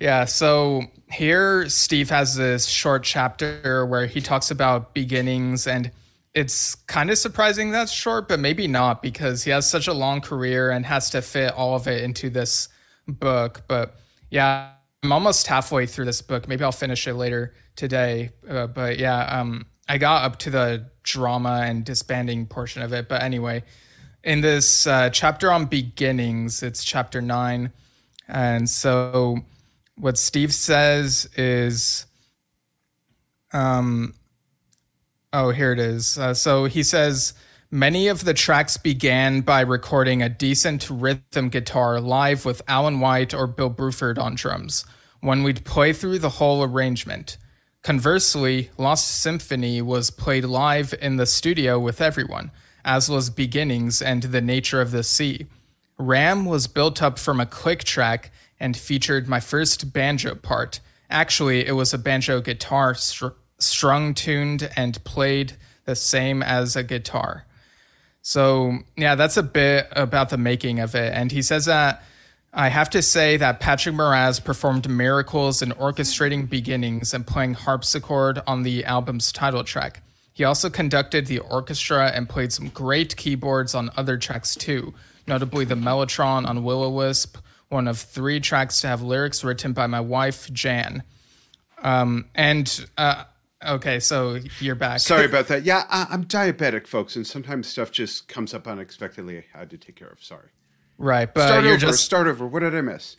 [0.00, 0.24] Yeah.
[0.24, 5.90] So here, Steve has this short chapter where he talks about beginnings, and
[6.34, 10.20] it's kind of surprising that's short, but maybe not because he has such a long
[10.20, 12.68] career and has to fit all of it into this
[13.08, 13.62] book.
[13.68, 13.96] But
[14.30, 14.72] yeah,
[15.06, 16.48] I'm almost halfway through this book.
[16.48, 18.30] Maybe I'll finish it later today.
[18.48, 23.08] Uh, but yeah, um, I got up to the drama and disbanding portion of it.
[23.08, 23.62] But anyway,
[24.24, 27.72] in this uh, chapter on beginnings, it's chapter nine.
[28.26, 29.38] And so
[29.94, 32.06] what Steve says is,
[33.52, 34.12] um,
[35.32, 36.18] Oh, here it is.
[36.18, 37.34] Uh, so he says
[37.70, 43.34] many of the tracks began by recording a decent rhythm guitar live with Alan White
[43.34, 44.84] or Bill Bruford on drums,
[45.20, 47.36] when we'd play through the whole arrangement.
[47.82, 52.50] Conversely, Lost Symphony was played live in the studio with everyone,
[52.84, 55.46] as was Beginnings and The Nature of the Sea.
[55.98, 60.80] Ram was built up from a click track and featured my first banjo part.
[61.08, 65.52] Actually, it was a banjo guitar str- strung tuned and played
[65.84, 67.46] the same as a guitar.
[68.22, 71.12] So, yeah, that's a bit about the making of it.
[71.12, 72.02] And he says that
[72.58, 78.40] I have to say that Patrick Moraz performed miracles in orchestrating beginnings and playing harpsichord
[78.46, 80.02] on the album's title track.
[80.32, 84.94] He also conducted the orchestra and played some great keyboards on other tracks too,
[85.26, 87.36] notably the Mellotron on Will o Wisp,
[87.68, 91.02] one of three tracks to have lyrics written by my wife, Jan.
[91.82, 93.24] Um, and uh,
[93.66, 95.00] Okay, so you're back.
[95.00, 95.64] Sorry about that.
[95.64, 99.38] Yeah, I, am diabetic, folks, and sometimes stuff just comes up unexpectedly.
[99.38, 100.22] I had to take care of.
[100.22, 100.48] Sorry.
[100.98, 101.80] Right, but start you're over.
[101.80, 102.46] just start over.
[102.46, 103.16] What did I miss?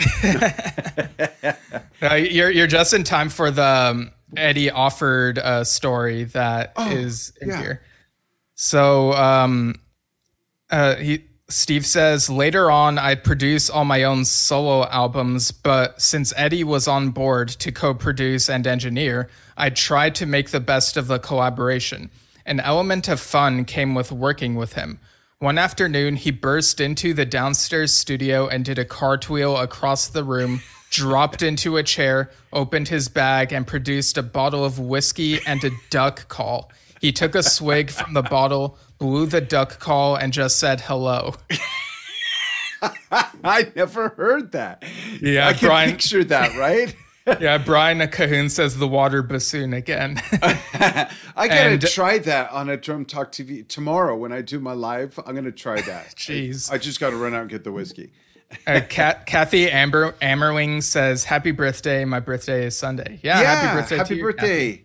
[2.01, 6.89] no, you're you're just in time for the um, Eddie Offord uh, story that oh,
[6.89, 7.61] is in yeah.
[7.61, 7.81] here.
[8.55, 9.79] So, um,
[10.71, 16.33] uh, he Steve says later on I'd produce all my own solo albums, but since
[16.35, 20.97] Eddie was on board to co produce and engineer, I tried to make the best
[20.97, 22.09] of the collaboration.
[22.45, 24.99] An element of fun came with working with him.
[25.39, 30.63] One afternoon, he burst into the downstairs studio and did a cartwheel across the room,
[30.89, 35.69] dropped into a chair, opened his bag, and produced a bottle of whiskey and a
[35.91, 36.71] duck call.
[37.01, 41.35] He took a swig from the bottle, blew the duck call, and just said hello.
[43.11, 44.83] I never heard that.
[45.21, 46.95] Yeah, I can Brian, picture that, right?
[47.39, 50.21] yeah, Brian Cahoon says the water bassoon again.
[50.33, 54.73] I gotta and, try that on a Drum Talk TV tomorrow when I do my
[54.73, 55.19] live.
[55.25, 56.07] I'm gonna try that.
[56.15, 58.11] Jeez, I, I just got to run out and get the whiskey.
[58.65, 62.05] uh, Kat, Kathy Amber Ammerling says, "Happy birthday!
[62.05, 63.19] My birthday is Sunday.
[63.21, 63.97] Yeah, yeah happy birthday!
[63.97, 64.83] Happy birthday!" Kathy.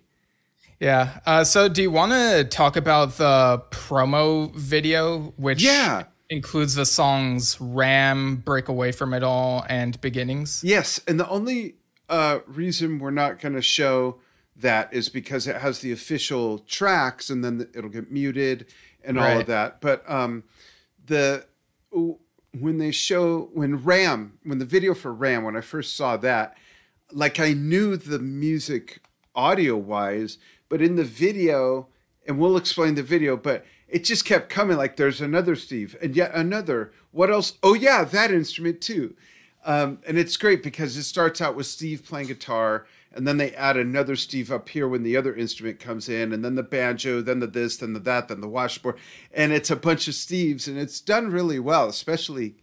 [0.80, 1.20] Yeah.
[1.24, 6.04] Uh, so, do you want to talk about the promo video, which yeah.
[6.28, 10.64] includes the songs "Ram," "Break Away from It All," and "Beginnings"?
[10.64, 11.76] Yes, and the only
[12.12, 14.20] uh, reason we're not going to show
[14.54, 18.66] that is because it has the official tracks, and then it'll get muted
[19.02, 19.32] and right.
[19.32, 19.80] all of that.
[19.80, 20.44] But um,
[21.04, 21.46] the
[21.90, 26.56] when they show when Ram, when the video for Ram, when I first saw that,
[27.10, 29.00] like I knew the music
[29.34, 30.38] audio wise
[30.72, 31.86] but in the video,
[32.26, 36.16] and we'll explain the video, but it just kept coming like there's another Steve and
[36.16, 36.94] yet another.
[37.10, 37.58] What else?
[37.62, 39.14] Oh, yeah, that instrument too.
[39.64, 43.52] Um, and it's great because it starts out with Steve playing guitar, and then they
[43.52, 47.20] add another Steve up here when the other instrument comes in, and then the banjo,
[47.20, 48.96] then the this, then the that, then the washboard,
[49.32, 52.56] and it's a bunch of Steves, and it's done really well, especially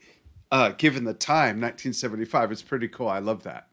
[0.52, 2.52] uh, given the time, 1975.
[2.52, 3.08] It's pretty cool.
[3.08, 3.68] I love that.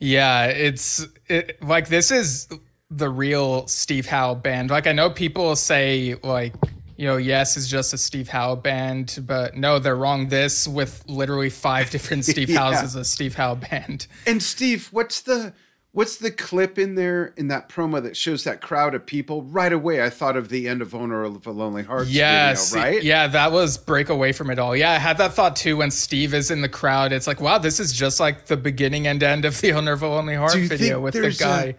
[0.00, 2.48] Yeah, it's it, like this is
[2.90, 4.70] the real Steve Howe band.
[4.70, 6.54] Like I know people say like
[6.98, 10.28] you know, yes is just a Steve Howe band, but no, they're wrong.
[10.28, 12.58] This with literally five different Steve yeah.
[12.58, 14.08] Howes is a Steve Howe band.
[14.26, 15.54] And Steve, what's the
[15.92, 19.42] what's the clip in there in that promo that shows that crowd of people?
[19.42, 22.08] Right away, I thought of the end of Owner of a Lonely Heart.
[22.08, 23.02] Yes, video, right?
[23.04, 24.74] Yeah, that was break away from it all.
[24.74, 27.12] Yeah, I had that thought too when Steve is in the crowd.
[27.12, 30.02] It's like, wow, this is just like the beginning and end of the Owner of
[30.02, 31.62] a Lonely Heart video with the guy.
[31.62, 31.74] A,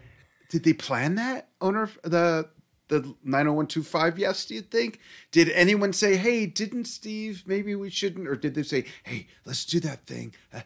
[0.50, 2.50] did they plan that owner of the
[2.90, 5.00] the 90125 yes do you think?
[5.32, 9.66] Did anyone say hey didn't steve maybe we shouldn't or did they say hey let's
[9.66, 10.62] do that thing uh,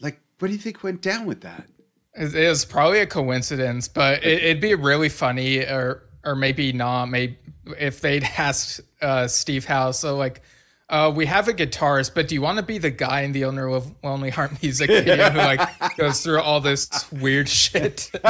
[0.00, 1.66] like what do you think went down with that?
[2.14, 7.06] It was probably a coincidence but it, would be really funny or or maybe not
[7.06, 7.38] maybe
[7.78, 10.42] if they'd asked uh, steve howe so like
[10.90, 13.44] uh, we have a guitarist, but do you want to be the guy in the
[13.44, 18.10] owner of Lonely Heart music video who like goes through all this weird shit?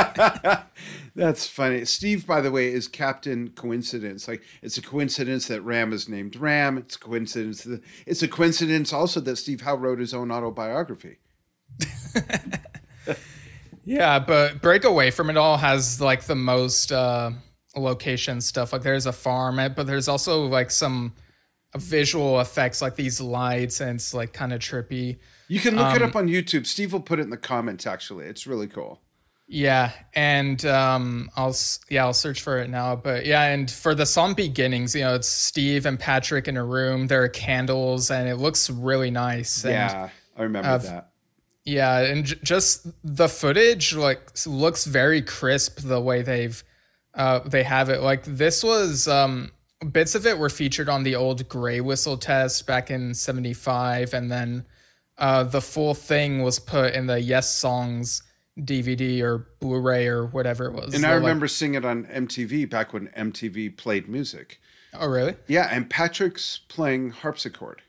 [1.18, 1.84] That's funny.
[1.84, 4.28] Steve, by the way, is Captain Coincidence.
[4.28, 6.78] Like it's a coincidence that Ram is named Ram.
[6.78, 7.64] It's a coincidence.
[7.64, 11.16] That, it's a coincidence also that Steve Howe wrote his own autobiography.
[13.84, 17.32] yeah, but Breakaway from It All has like the most uh
[17.74, 18.72] location stuff.
[18.72, 21.14] Like there's a farm, eh, but there's also like some
[21.76, 25.18] visual effects, like these lights, and it's like kind of trippy.
[25.48, 26.64] You can look um, it up on YouTube.
[26.64, 27.88] Steve will put it in the comments.
[27.88, 29.00] Actually, it's really cool.
[29.50, 31.56] Yeah, and um, I'll
[31.88, 32.94] yeah I'll search for it now.
[32.94, 36.64] But yeah, and for the song beginnings, you know, it's Steve and Patrick in a
[36.64, 37.06] room.
[37.06, 39.64] There are candles, and it looks really nice.
[39.64, 41.10] Yeah, and, I remember uh, that.
[41.64, 46.62] Yeah, and j- just the footage like looks very crisp the way they've
[47.14, 48.02] uh, they have it.
[48.02, 49.50] Like this was um,
[49.92, 54.30] bits of it were featured on the old Grey Whistle test back in '75, and
[54.30, 54.66] then
[55.16, 58.24] uh, the full thing was put in the Yes Songs
[58.58, 60.94] DVD or Blu-ray or whatever it was.
[60.94, 64.60] And I remember like, seeing it on MTV back when MTV played music.
[64.94, 65.36] Oh, really?
[65.46, 67.82] Yeah, and Patrick's playing harpsichord.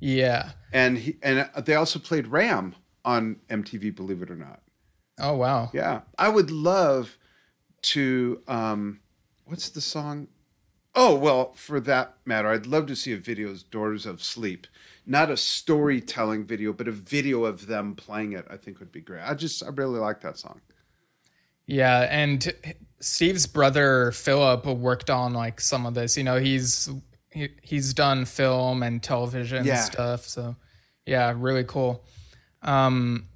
[0.00, 0.52] Yeah.
[0.72, 4.60] And he and they also played Ram on MTV, believe it or not.
[5.20, 5.70] Oh wow.
[5.72, 6.02] Yeah.
[6.18, 7.16] I would love
[7.82, 9.00] to um
[9.44, 10.28] what's the song?
[11.00, 14.66] Oh, well, for that matter, I'd love to see a video of Doors of Sleep
[15.08, 19.00] not a storytelling video, but a video of them playing it, I think would be
[19.00, 19.22] great.
[19.24, 20.60] I just, I really like that song.
[21.66, 22.06] Yeah.
[22.10, 22.52] And
[23.00, 26.18] Steve's brother, Philip, worked on like some of this.
[26.18, 26.90] You know, he's,
[27.30, 29.80] he, he's done film and television yeah.
[29.80, 30.26] stuff.
[30.26, 30.56] So,
[31.06, 32.04] yeah, really cool.
[32.60, 33.28] Um,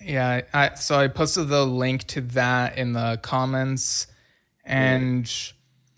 [0.00, 4.06] yeah, I, so I posted the link to that in the comments.
[4.64, 5.30] And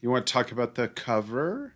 [0.03, 1.75] you want to talk about the cover?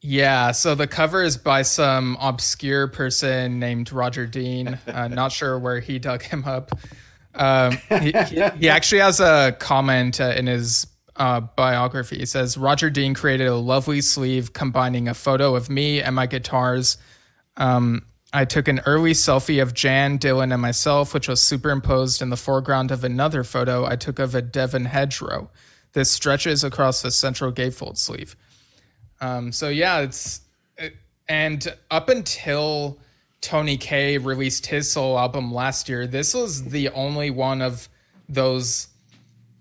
[0.00, 4.78] Yeah, so the cover is by some obscure person named Roger Dean.
[4.86, 6.70] Uh, not sure where he dug him up.
[7.34, 12.18] Um, he, he, he, actually has a comment uh, in his uh, biography.
[12.18, 16.26] He says Roger Dean created a lovely sleeve combining a photo of me and my
[16.26, 16.96] guitars.
[17.56, 22.30] Um, I took an early selfie of Jan, Dylan, and myself, which was superimposed in
[22.30, 25.50] the foreground of another photo I took of a Devon hedgerow.
[25.98, 28.36] This stretches across the central gatefold sleeve.
[29.20, 30.42] Um, so yeah, it's
[30.76, 30.94] it,
[31.28, 33.00] and up until
[33.40, 37.88] Tony Kaye released his solo album last year, this was the only one of
[38.28, 38.86] those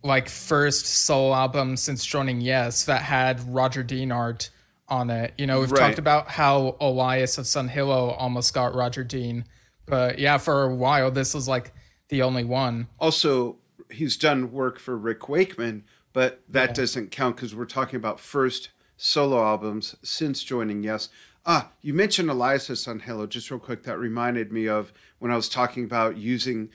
[0.04, 4.52] like first solo albums since joining Yes that had Roger Dean art
[4.88, 5.34] on it.
[5.40, 5.88] You know, we've right.
[5.88, 9.44] talked about how Olias of Sun Sunhillow almost got Roger Dean,
[9.88, 11.74] but yeah, for a while this was like
[12.10, 12.90] the only one.
[13.00, 13.56] Also,
[13.90, 16.74] he's done work for Rick Wakeman, but that yeah.
[16.74, 21.10] doesn't count because we're talking about first solo albums since joining Yes.
[21.46, 23.84] Ah, you mentioned Olias Sunhillow just real quick.
[23.84, 26.70] That reminded me of when I was talking about using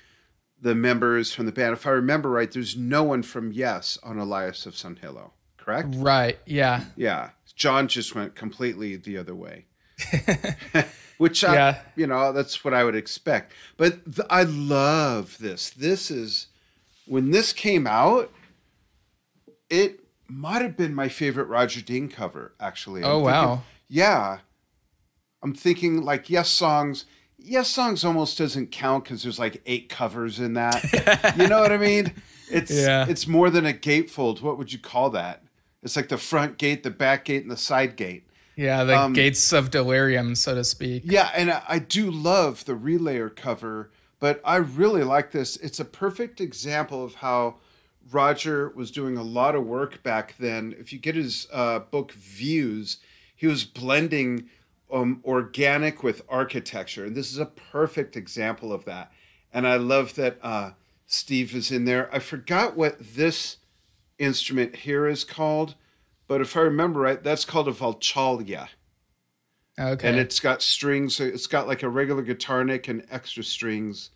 [0.62, 1.75] the members from the band.
[1.75, 5.88] If I remember right, there's no one from Yes on Olias of Sunhillow, correct?
[5.97, 6.38] Right.
[6.47, 6.85] Yeah.
[6.97, 7.31] Yeah.
[7.55, 9.66] John just went completely the other way.
[11.18, 11.79] Which I, yeah.
[11.95, 13.53] you know, that's what I would expect.
[13.77, 15.71] But th- I love this.
[15.71, 16.47] This is
[17.07, 18.33] when this came out,
[19.72, 23.02] it might have been my favorite Roger Dean cover, actually.
[23.02, 23.62] I'm oh, thinking, wow.
[23.88, 24.38] Yeah.
[25.42, 27.06] I'm thinking like Yessongs.
[27.38, 31.35] Yes Songs almost doesn't count because there's like eight covers in that.
[31.38, 32.12] you know what I mean?
[32.50, 33.06] It's yeah.
[33.08, 34.42] it's more than a gatefold.
[34.42, 35.42] What would you call that?
[35.82, 38.28] It's like the front gate, the back gate, and the side gate.
[38.54, 41.02] Yeah, the um, gates of delirium, so to speak.
[41.06, 45.56] Yeah, and I, I do love the relayer cover, but I really like this.
[45.56, 47.56] It's a perfect example of how
[48.11, 50.75] Roger was doing a lot of work back then.
[50.79, 52.99] If you get his uh, book Views,
[53.35, 54.49] he was blending
[54.93, 57.05] um, organic with architecture.
[57.05, 59.12] And this is a perfect example of that.
[59.53, 60.73] And I love that uh,
[61.07, 62.12] Steve is in there.
[62.15, 63.59] I forgot what this
[64.19, 65.75] instrument here is called,
[66.29, 68.69] but if I remember right, that's called a vachalia.
[69.79, 70.09] Okay.
[70.09, 71.19] And it's got strings.
[71.19, 74.11] It's got like a regular guitar neck and extra strings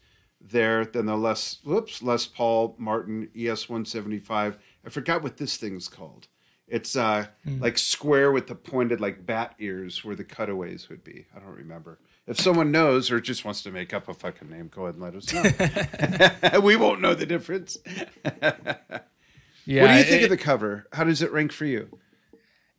[0.50, 4.58] there than the Les whoops Les Paul Martin ES one seventy five.
[4.84, 6.28] I forgot what this thing's called.
[6.68, 7.60] It's uh mm.
[7.60, 11.26] like square with the pointed like bat ears where the cutaways would be.
[11.34, 11.98] I don't remember.
[12.26, 15.02] If someone knows or just wants to make up a fucking name, go ahead and
[15.02, 16.60] let us know.
[16.60, 17.78] we won't know the difference.
[18.24, 19.82] yeah.
[19.82, 20.88] What do you think it, of the cover?
[20.92, 21.98] How does it rank for you?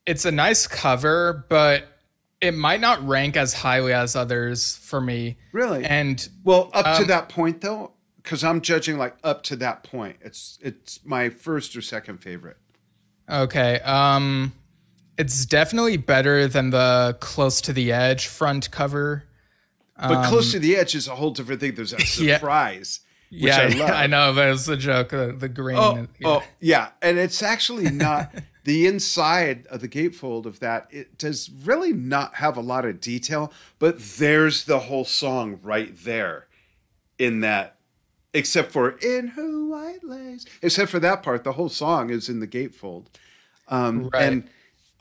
[0.05, 1.96] It's a nice cover, but
[2.41, 5.37] it might not rank as highly as others for me.
[5.51, 5.83] Really?
[5.83, 9.83] And well, up um, to that point though, because I'm judging like up to that
[9.83, 10.17] point.
[10.21, 12.57] It's it's my first or second favorite.
[13.29, 13.79] Okay.
[13.81, 14.53] Um
[15.17, 19.23] it's definitely better than the close to the edge front cover.
[19.97, 21.73] But um, close to the edge is a whole different thing.
[21.73, 22.99] There's a surprise.
[23.29, 25.09] Yeah, yeah I, I, know, but it's a joke.
[25.09, 25.77] The, the green.
[25.77, 26.27] Oh, yeah.
[26.27, 28.31] oh, yeah, and it's actually not.
[28.67, 33.01] The inside of the gatefold of that it does really not have a lot of
[33.01, 36.47] detail but there's the whole song right there
[37.17, 37.77] in that
[38.33, 40.45] except for in who white lays.
[40.61, 43.07] Except for that part, the whole song is in the gatefold.
[43.67, 44.23] Um, Right.
[44.23, 44.49] And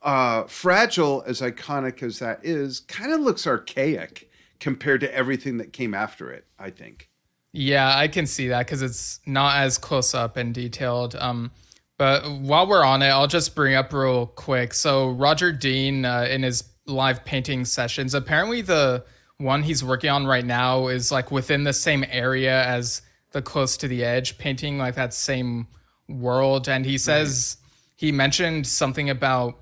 [0.02, 5.72] uh, fragile, as iconic as that is, kind of looks archaic compared to everything that
[5.72, 6.46] came after it.
[6.58, 7.10] I think.
[7.52, 11.16] Yeah, I can see that because it's not as close up and detailed.
[11.16, 11.50] Um,
[11.98, 14.74] but while we're on it, I'll just bring up real quick.
[14.74, 19.04] So Roger Dean, uh, in his live painting sessions, apparently the
[19.38, 23.76] one he's working on right now is like within the same area as the Close
[23.78, 25.66] to the Edge painting, like that same
[26.08, 26.68] world.
[26.68, 27.58] And he says
[27.96, 29.60] he mentioned something about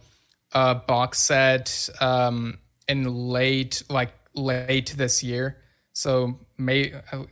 [0.53, 2.59] a box set um,
[2.89, 5.59] in late, like late this year.
[5.93, 7.25] So May, uh,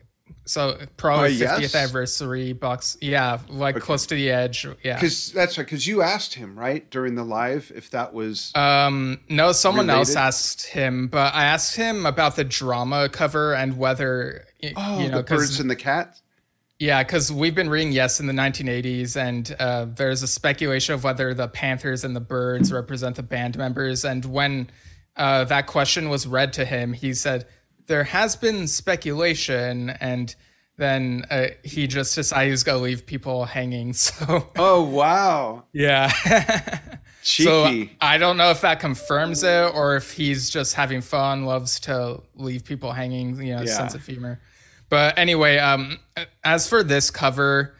[0.45, 1.61] so probably Oh, yes?
[1.61, 2.97] 50th anniversary box.
[3.01, 4.66] Yeah, like close to the edge.
[4.82, 4.95] Yeah.
[4.97, 5.66] Because that's right.
[5.66, 10.16] Because you asked him right during the live if that was Um, no, someone else
[10.16, 14.45] asked him, but I asked him about the drama cover and whether
[14.76, 16.20] oh you know, the birds and the cat.
[16.78, 21.05] Yeah, because we've been reading Yes in the 1980s, and uh, there's a speculation of
[21.05, 24.05] whether the Panthers and the Birds represent the band members.
[24.05, 24.68] And when
[25.16, 27.47] uh, that question was read to him, he said,
[27.93, 29.90] There has been speculation.
[29.90, 30.34] And
[30.78, 33.93] then uh, he just decided he was going to leave people hanging.
[33.93, 36.11] So, Oh wow, yeah.
[37.22, 37.84] so.
[38.01, 42.22] I don't know if that confirms it or if he's just having fun, loves to
[42.34, 43.76] leave people hanging, you know, Yeah.
[43.76, 44.40] sense of humor.
[44.88, 45.99] But anyway, um,
[46.43, 47.74] as for this cover,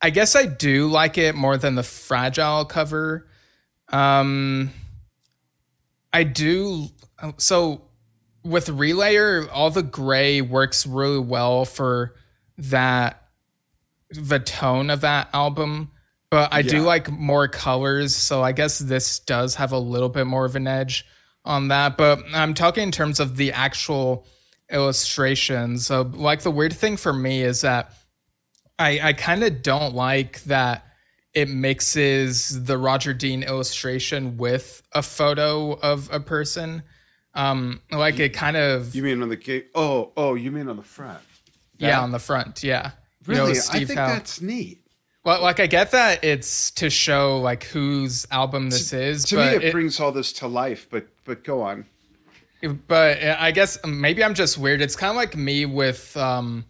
[0.00, 3.26] I guess I do like it more than the fragile cover.
[3.88, 4.70] Um,
[6.12, 6.90] I do.
[7.38, 7.87] So
[8.48, 12.14] with Relayer, all the gray works really well for
[12.58, 13.22] that,
[14.10, 15.90] the tone of that album.
[16.30, 18.14] But I do like more colors.
[18.14, 21.06] So I guess this does have a little bit more of an edge
[21.44, 21.96] on that.
[21.96, 24.26] But I'm talking in terms of the actual
[24.70, 25.86] illustrations.
[25.86, 27.92] So, like, the weird thing for me is that
[28.78, 30.84] I, I kind of don't like that
[31.32, 36.82] it mixes the Roger Dean illustration with a photo of a person.
[37.34, 39.68] Um, like it kind of You mean on the gate?
[39.74, 41.20] Oh, oh, you mean on the front?
[41.78, 42.90] yeah on the front, yeah.
[43.26, 44.08] You know, Really, I think Howe.
[44.08, 44.80] that's neat.
[45.24, 49.50] Well, like I get that it's to show like whose album this is, To but
[49.50, 50.88] me, it, it- brings all this to life.
[50.90, 51.84] But but go on.
[52.88, 54.80] but I guess maybe I'm just weird.
[54.80, 56.64] It's kind of like me with um,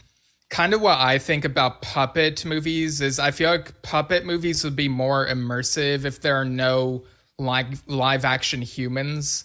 [0.50, 4.76] kind of what I think about puppet movies is I feel like puppet movies would
[4.76, 7.04] be more immersive if there are no
[7.38, 9.44] live live action humans.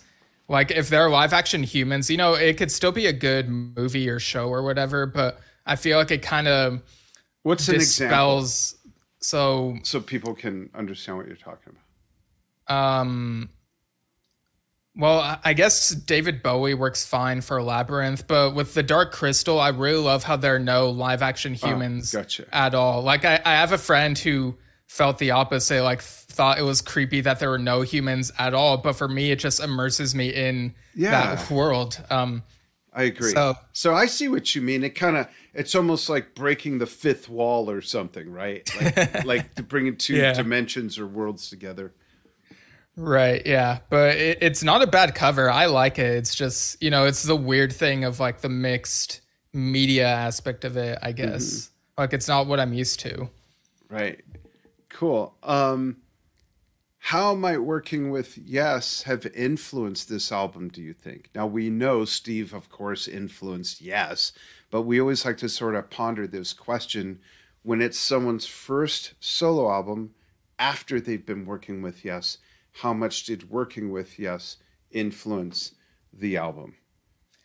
[0.54, 4.08] Like if they're live action humans, you know, it could still be a good movie
[4.08, 5.06] or show or whatever.
[5.08, 6.82] But I feel like it kind of
[7.42, 8.76] What's an example dispels.
[9.20, 11.74] So so people can understand what you're talking
[12.68, 13.00] about?
[13.02, 13.50] Um,
[14.96, 19.60] well, I- I guess David Bowie works fine for Labyrinth, but with the Dark Crystal,
[19.60, 22.46] I really love how there are no live action humans Oh, gotcha.
[22.54, 23.02] at all.
[23.02, 24.56] Like, I, I have a friend who
[24.88, 28.78] felt the opposite, like, thought it was creepy that there were no humans at all.
[28.78, 31.36] But for me, it just immerses me in Yeah.
[31.36, 32.00] that world.
[32.10, 32.44] Um,
[32.94, 33.32] I agree.
[33.32, 34.84] So- So, I see what you mean.
[34.84, 38.68] It kind of it's almost like breaking the fifth wall or something, right?
[38.80, 40.34] Like like to bring two Yeah.
[40.34, 41.92] dimensions or worlds together.
[42.96, 43.80] Right, yeah.
[43.90, 45.50] But it, it's not a bad cover.
[45.50, 46.06] I like it.
[46.18, 49.22] It's just, you know, it's the weird thing of like the mixed
[49.54, 51.72] media aspect of it, I guess.
[51.98, 53.30] Like it's not what I'm used to.
[53.90, 54.24] Right.
[55.04, 55.36] Cool.
[55.44, 55.98] Um
[56.98, 61.30] how might working with Yes have influenced this album, do you think?
[61.36, 64.32] Now we know Steve, of course, influenced Yes,
[64.72, 67.20] but we always like to sort of ponder this question
[67.64, 70.16] when it's someone's first solo album
[70.58, 72.38] after they've been working with Yes,
[72.76, 74.56] how much did working with Yes
[74.90, 75.76] influence
[76.14, 76.76] the album?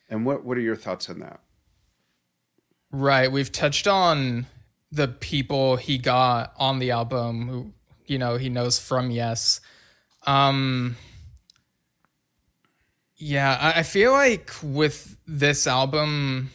[0.09, 1.41] And what what are your thoughts on that?
[2.93, 3.33] Right.
[3.33, 4.47] We've touched on
[4.91, 7.73] the people he got on the album who,
[8.07, 9.61] you know, he knows from Yes.
[10.27, 10.97] Um
[13.17, 16.51] Yeah, I, I feel like with this album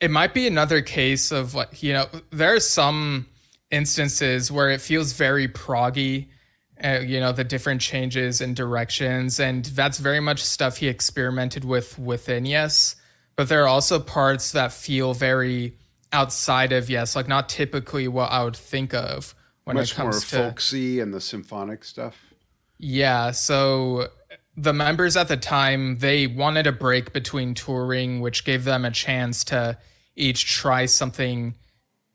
[0.00, 3.26] it might be another case of like, you know, there are some
[3.70, 6.28] instances where it feels very proggy
[6.82, 11.64] uh, you know the different changes and directions and that's very much stuff he experimented
[11.64, 12.96] with within yes
[13.36, 15.76] but there are also parts that feel very
[16.12, 19.34] outside of yes like not typically what i would think of
[19.68, 22.16] when it Much more comes to folksy and the symphonic stuff.
[22.78, 24.08] yeah, so
[24.56, 28.90] the members at the time they wanted a break between touring, which gave them a
[28.90, 29.76] chance to
[30.16, 31.54] each try something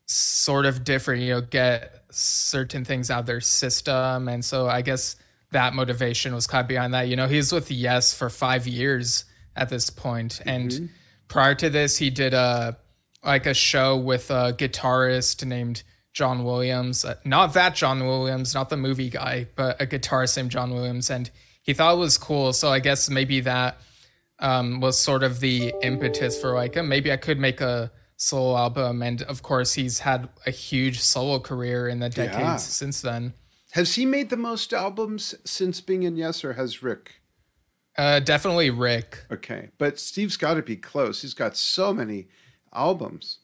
[0.07, 4.27] sort of different, you know, get certain things out of their system.
[4.27, 5.15] And so I guess
[5.51, 7.07] that motivation was kind of behind that.
[7.07, 9.25] You know, he's with Yes for five years
[9.55, 10.41] at this point.
[10.43, 10.85] And mm-hmm.
[11.27, 12.79] prior to this, he did a
[13.23, 17.05] like a show with a guitarist named John Williams.
[17.05, 21.09] Uh, not that John Williams, not the movie guy, but a guitarist named John Williams.
[21.09, 21.29] And
[21.61, 22.53] he thought it was cool.
[22.53, 23.77] So I guess maybe that
[24.39, 28.57] um, was sort of the impetus for like, uh, maybe I could make a solo
[28.57, 29.01] album.
[29.01, 32.57] And of course, he's had a huge solo career in the decades yeah.
[32.57, 33.33] since then.
[33.71, 37.21] Has he made the most albums since being in Yes, or has Rick?
[37.97, 39.25] Uh, definitely Rick.
[39.31, 41.23] Okay, but Steve's got to be close.
[41.23, 42.27] He's got so many
[42.73, 43.39] albums.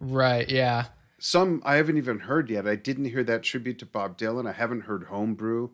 [0.00, 0.48] Right.
[0.50, 0.86] Yeah
[1.18, 2.66] some I haven't even heard yet.
[2.66, 4.48] I didn't hear that tribute to Bob Dylan.
[4.48, 5.70] I haven't heard Homebrew.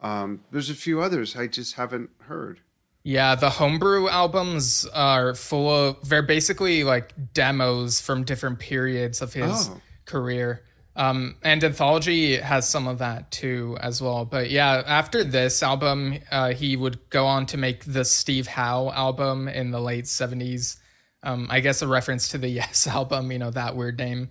[0.00, 2.60] Um, there's a few others I just haven't heard.
[3.02, 9.32] Yeah, the Homebrew albums are full of they're basically like demos from different periods of
[9.32, 9.80] his oh.
[10.04, 10.62] career.
[10.96, 14.24] Um, and Anthology has some of that too as well.
[14.24, 18.90] But yeah, after this album, uh, he would go on to make the Steve Howe
[18.90, 20.76] album in the late 70s.
[21.24, 24.30] Um, I guess a reference to the Yes album, you know, that weird name.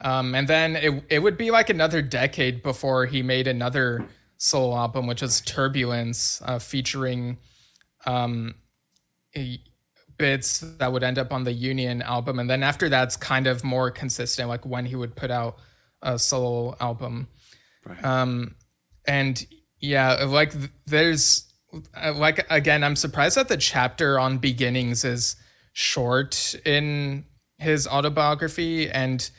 [0.00, 4.76] Um, and then it it would be like another decade before he made another solo
[4.76, 7.38] album, which is Turbulence, uh, featuring
[8.06, 8.54] um,
[10.16, 12.38] bits that would end up on the Union album.
[12.38, 15.58] And then after that's kind of more consistent, like when he would put out
[16.02, 17.28] a solo album.
[17.84, 18.04] Right.
[18.04, 18.54] Um,
[19.06, 19.44] and
[19.80, 20.52] yeah, like
[20.86, 21.52] there's
[21.94, 25.36] uh, like again, I'm surprised that the chapter on beginnings is
[25.72, 27.24] short in
[27.58, 29.30] his autobiography and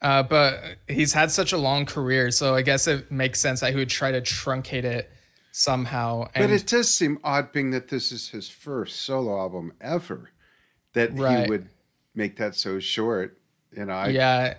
[0.00, 3.72] uh, but he's had such a long career, so I guess it makes sense that
[3.72, 5.10] he would try to truncate it
[5.50, 6.28] somehow.
[6.34, 10.30] And, but it does seem odd, being that this is his first solo album ever,
[10.92, 11.44] that right.
[11.44, 11.68] he would
[12.14, 13.40] make that so short.
[13.76, 14.54] You know, I, yeah.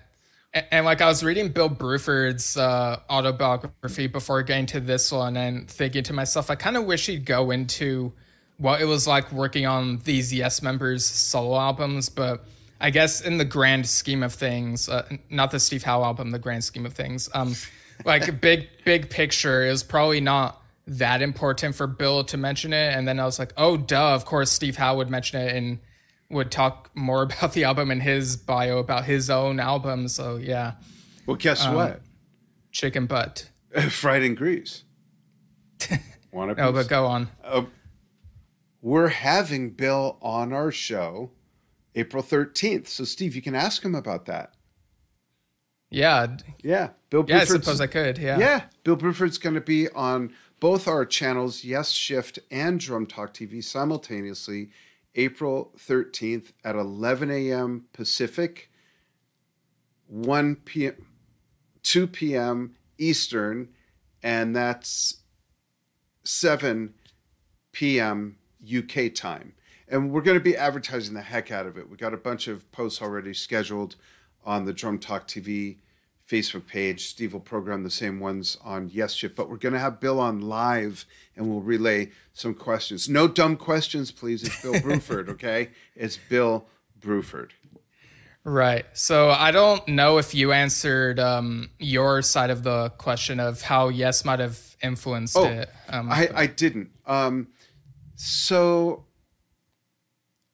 [0.53, 5.37] And, and, like I was reading Bill Bruford's uh, autobiography before getting to this one,
[5.37, 8.11] and thinking to myself, I kind of wish he'd go into
[8.59, 12.45] what it was like working on these Yes members' solo albums, but
[12.79, 16.39] I guess in the grand scheme of things, uh, not the Steve Howe album, the
[16.39, 17.55] grand scheme of things, um,
[18.05, 22.95] like big big picture is probably not that important for Bill to mention it.
[22.95, 25.79] And then I was like, oh duh, of course Steve Howe would mention it and
[26.29, 30.09] would talk more about the album in his bio about his own album.
[30.09, 30.73] So yeah.
[31.25, 32.01] Well, guess um, what?
[32.71, 33.49] Chicken butt.
[33.89, 34.83] Fried in grease.
[36.31, 36.61] Want to?
[36.61, 37.27] no, but go on.
[37.43, 37.63] Uh,
[38.81, 41.31] we're having Bill on our show
[41.95, 42.87] April 13th.
[42.87, 44.53] So, Steve, you can ask him about that.
[45.89, 46.37] Yeah.
[46.63, 46.89] Yeah.
[47.09, 48.17] Bill Yeah, I suppose I could.
[48.17, 48.39] Yeah.
[48.39, 48.61] Yeah.
[48.83, 53.63] Bill Bruford's going to be on both our channels, Yes Shift and Drum Talk TV,
[53.63, 54.69] simultaneously
[55.15, 57.85] April 13th at 11 a.m.
[57.93, 58.69] Pacific,
[60.07, 61.05] 1 p.m.,
[61.83, 62.75] 2 p.m.
[62.97, 63.69] Eastern,
[64.21, 65.21] and that's
[66.23, 66.93] 7
[67.71, 68.37] p.m.
[68.63, 69.53] UK time
[69.89, 71.89] and we're going to be advertising the heck out of it.
[71.89, 73.95] We got a bunch of posts already scheduled
[74.45, 75.77] on the Drum Talk TV
[76.29, 77.07] Facebook page.
[77.07, 80.19] Steve will program the same ones on Yes Shift, but we're going to have Bill
[80.19, 81.05] on live
[81.35, 83.09] and we'll relay some questions.
[83.09, 84.43] No dumb questions, please.
[84.43, 85.69] It's Bill Bruford, okay?
[85.95, 86.65] It's Bill
[87.01, 87.49] Bruford.
[88.43, 88.85] Right.
[88.93, 93.89] So I don't know if you answered um, your side of the question of how
[93.89, 95.69] Yes might have influenced oh, it.
[95.89, 96.91] Um, I, I didn't.
[97.05, 97.47] Um,
[98.21, 99.05] so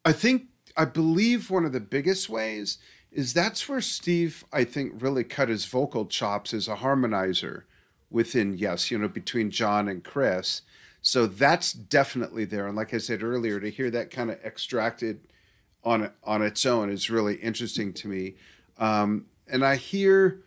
[0.04, 0.44] I think
[0.76, 2.78] I believe one of the biggest ways
[3.10, 7.64] is that's where Steve I think really cut his vocal chops as a harmonizer
[8.08, 10.62] within Yes, you know, between John and Chris.
[11.02, 12.68] So that's definitely there.
[12.68, 15.26] And like I said earlier, to hear that kind of extracted
[15.82, 18.36] on on its own is really interesting to me.
[18.78, 20.40] Um, and I hear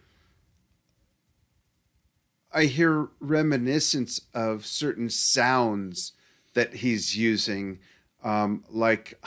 [2.54, 6.14] I hear reminiscence of certain sounds
[6.54, 7.80] that he's using,
[8.24, 9.20] um, like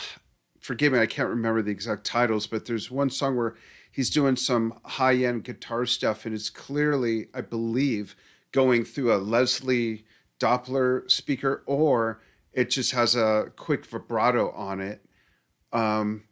[0.61, 3.57] forgive me, I can't remember the exact titles, but there's one song where
[3.91, 8.16] he's doing some high end guitar stuff, and it's clearly, I believe,
[8.53, 10.05] going through a Leslie
[10.39, 12.20] Doppler speaker, or
[12.53, 15.05] it just has a quick vibrato on it.
[15.73, 16.25] Um,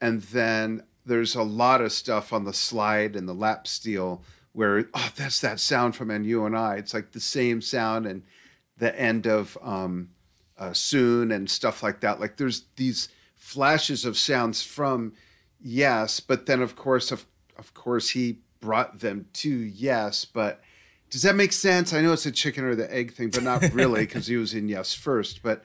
[0.00, 4.22] and then there's a lot of stuff on the slide and the lap steel
[4.52, 6.76] where oh that's that sound from and you and I.
[6.76, 8.22] It's like the same sound and
[8.76, 10.10] the end of um,
[10.58, 12.20] uh, soon and stuff like that.
[12.20, 15.12] Like there's these flashes of sounds from
[15.60, 20.60] Yes, but then of course of of course he brought them to Yes, but
[21.10, 21.92] does that make sense?
[21.92, 24.54] I know it's a chicken or the egg thing, but not really because he was
[24.54, 25.42] in Yes first.
[25.42, 25.64] But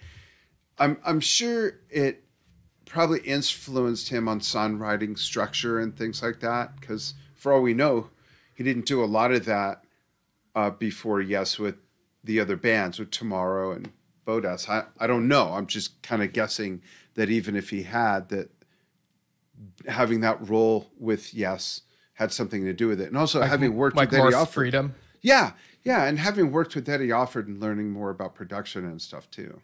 [0.77, 2.23] I'm I'm sure it
[2.85, 6.79] probably influenced him on songwriting structure and things like that.
[6.79, 8.09] Because for all we know,
[8.53, 9.83] he didn't do a lot of that
[10.55, 11.75] uh, before Yes with
[12.23, 13.91] the other bands with Tomorrow and
[14.25, 14.69] Bodast.
[14.69, 15.53] I, I don't know.
[15.53, 16.81] I'm just kind of guessing
[17.15, 18.49] that even if he had that
[19.87, 21.81] having that role with Yes
[22.15, 24.47] had something to do with it, and also like, having worked like with Eddie Offord.
[24.49, 24.95] freedom.
[25.21, 25.53] Yeah,
[25.83, 29.61] yeah, and having worked with Eddie Offord and learning more about production and stuff too.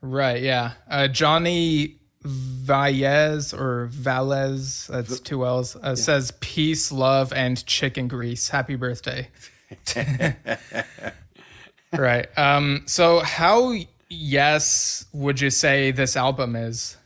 [0.00, 0.42] Right.
[0.42, 0.72] Yeah.
[0.88, 8.48] Uh, Johnny Valles or Valles, that's two L's, uh, says peace, love, and chicken grease.
[8.48, 9.28] Happy birthday.
[11.98, 12.26] right.
[12.38, 13.74] Um, so, how
[14.08, 16.96] yes would you say this album is?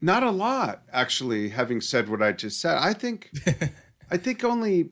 [0.00, 1.48] Not a lot, actually.
[1.48, 3.30] Having said what I just said, I think,
[4.10, 4.90] I think only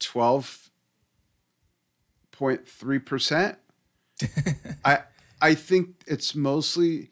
[0.00, 0.70] twelve
[2.32, 3.56] point three percent.
[4.84, 5.00] I
[5.40, 7.10] I think it's mostly,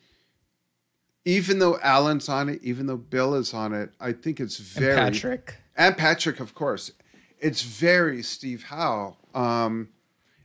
[1.24, 4.99] even though Alan's on it, even though Bill is on it, I think it's very
[4.99, 5.55] And Patrick.
[5.79, 6.91] And Patrick, of course.
[7.39, 9.16] It's very Steve Howe.
[9.35, 9.91] Um,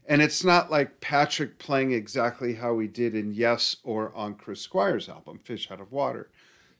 [0.05, 4.61] and it's not like Patrick playing exactly how he did in Yes or on Chris
[4.61, 6.29] Squire's album, Fish Out of Water.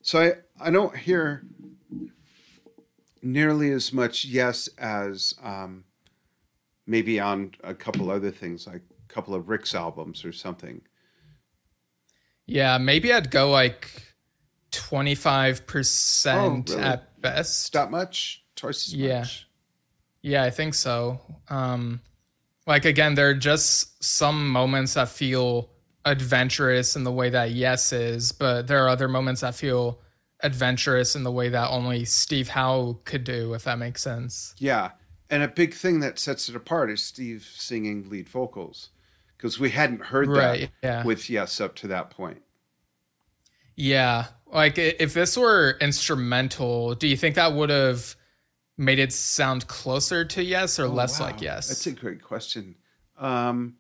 [0.02, 0.34] So I,
[0.68, 1.44] I don't hear
[3.22, 5.86] nearly as much Yes as um,
[6.86, 10.82] maybe on a couple other things, like a couple of Rick's albums or something.
[12.46, 14.14] Yeah, maybe I'd go like
[14.72, 16.84] 25% Oh, really?
[16.84, 17.72] at best.
[17.74, 18.43] That much?
[18.64, 19.20] Twice as Yeah.
[19.20, 19.46] much?
[20.22, 21.20] Yeah, I think so.
[21.50, 22.00] Um,
[22.66, 25.70] like again, there are just some moments that feel
[26.06, 30.00] adventurous in the way that Yes is, but there are other moments that feel
[30.40, 34.56] adventurous in the way that only Steve Howe could do, if that makes sense.
[34.58, 34.92] Yeah.
[35.30, 38.92] And a big thing that sets it apart is Steve singing lead vocals
[39.36, 41.04] because we hadn't heard Right, that yeah.
[41.04, 42.42] with Yes up to that point.
[43.76, 48.16] Yeah, like if this were instrumental, do you think that would have
[48.78, 51.30] made it sound closer to Yes or less Oh, Wow.
[51.32, 51.68] like Yes?
[51.68, 52.76] That's a great question.
[53.18, 53.76] Um,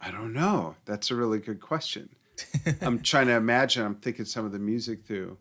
[0.00, 0.76] I don't know.
[0.84, 2.10] That's a really good question.
[2.82, 3.84] I'm trying to imagine.
[3.84, 5.38] I'm thinking some of the music through.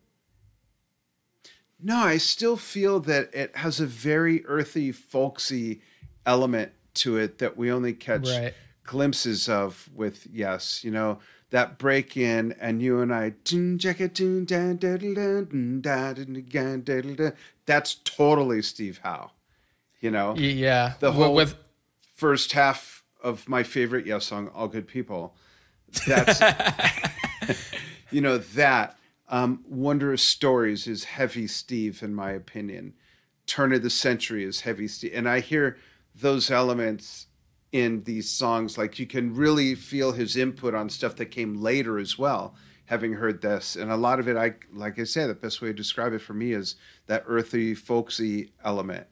[1.79, 5.81] No, I still feel that it has a very earthy, folksy
[6.25, 8.53] element to it that we only catch Right.
[8.83, 10.83] glimpses of with Yes.
[10.83, 11.19] You know,
[11.51, 13.33] that break in and you and I,
[17.65, 19.31] that's totally Steve Howe.
[20.01, 21.55] You know, yeah, The whole- with
[22.15, 25.35] first half of my favorite Yes song, All Good People.
[26.07, 26.41] That's,
[28.11, 28.97] you know, that.
[29.27, 32.93] Um, Wondrous Stories is heavy Steve, in my opinion.
[33.47, 35.13] Turn of the Century is heavy Steve.
[35.15, 35.77] And I hear
[36.13, 37.25] those elements
[37.75, 38.77] in these songs.
[38.77, 42.55] Like you can really feel his input on stuff that came later as well,
[42.85, 43.75] having heard this.
[43.75, 46.21] And a lot of it, I like I say, the best way to describe it
[46.21, 49.07] for me is that earthy, folksy element.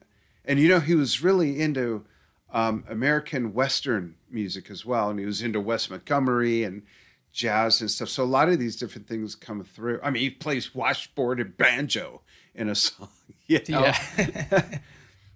[0.46, 2.06] And you know, he was really into
[2.54, 6.84] um, American Western music as well, and he was into Wes Montgomery and
[7.32, 8.08] jazz and stuff.
[8.08, 10.00] So a lot of these different things come through.
[10.02, 12.22] I mean, he plays washboard and banjo
[12.54, 13.10] in a song.
[13.46, 13.92] You know?
[14.16, 14.78] yeah.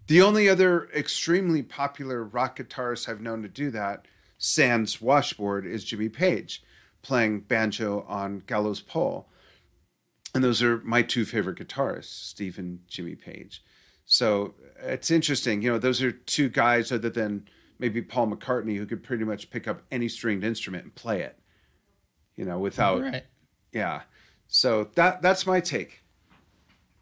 [0.09, 4.07] The only other extremely popular rock guitarist I've known to do that,
[4.39, 6.63] sans washboard, is Jimmy Page,
[7.03, 9.29] playing banjo on Gallows Pole.
[10.35, 13.63] And those are my two favorite guitarists, Steve and Jimmy Page.
[14.07, 15.61] So it's interesting.
[15.61, 17.47] You know, those are two guys other than
[17.79, 21.39] maybe Paul McCartney who could pretty much pick up any stringed instrument and play it.
[22.35, 23.25] You know, without right.
[23.73, 24.03] yeah.
[24.47, 26.03] So that that's my take.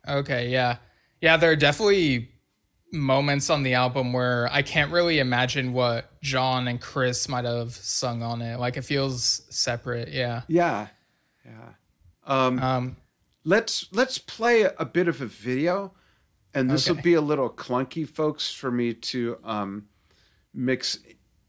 [0.09, 0.79] Okay, yeah.
[1.21, 2.31] Yeah, there are definitely
[2.97, 7.73] moments on the album where I can't really imagine what John and Chris might have
[7.73, 8.59] sung on it.
[8.59, 10.43] Like it feels separate, yeah.
[10.49, 10.89] Yeah.
[11.45, 11.69] Yeah.
[12.25, 12.97] Um, Um
[13.47, 15.93] let's let's play a bit of a video
[16.53, 19.87] and this will be a little clunky folks for me to um,
[20.53, 20.99] mix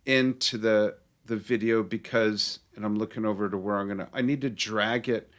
[0.05, 0.95] into the
[1.25, 5.09] the video because and i'm looking over to where i'm gonna i need to drag
[5.09, 5.29] it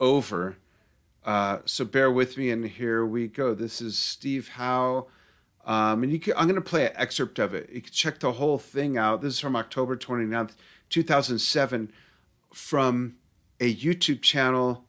[0.00, 0.56] over
[1.26, 5.06] uh, so bear with me and here we go this is steve howe
[5.66, 8.20] um, and you can, i'm going to play an excerpt of it you can check
[8.20, 10.52] the whole thing out this is from october 29th
[10.90, 11.92] 2007
[12.52, 13.16] from
[13.60, 14.84] a youtube channel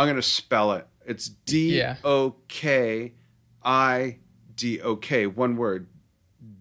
[0.00, 0.86] I'm gonna spell it.
[1.04, 1.76] It's D.
[2.04, 3.12] O K
[3.62, 4.18] I
[4.54, 5.26] D O K.
[5.26, 5.88] One word.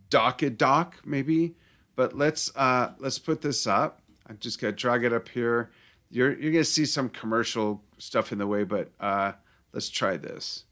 [0.10, 1.56] Docket doc, maybe.
[1.96, 4.02] But let's uh let's put this up.
[4.28, 5.72] I'm just gonna drag it up here.
[6.10, 9.34] You're you're gonna see some commercial stuff in the way, but uh
[9.72, 10.66] let's try this.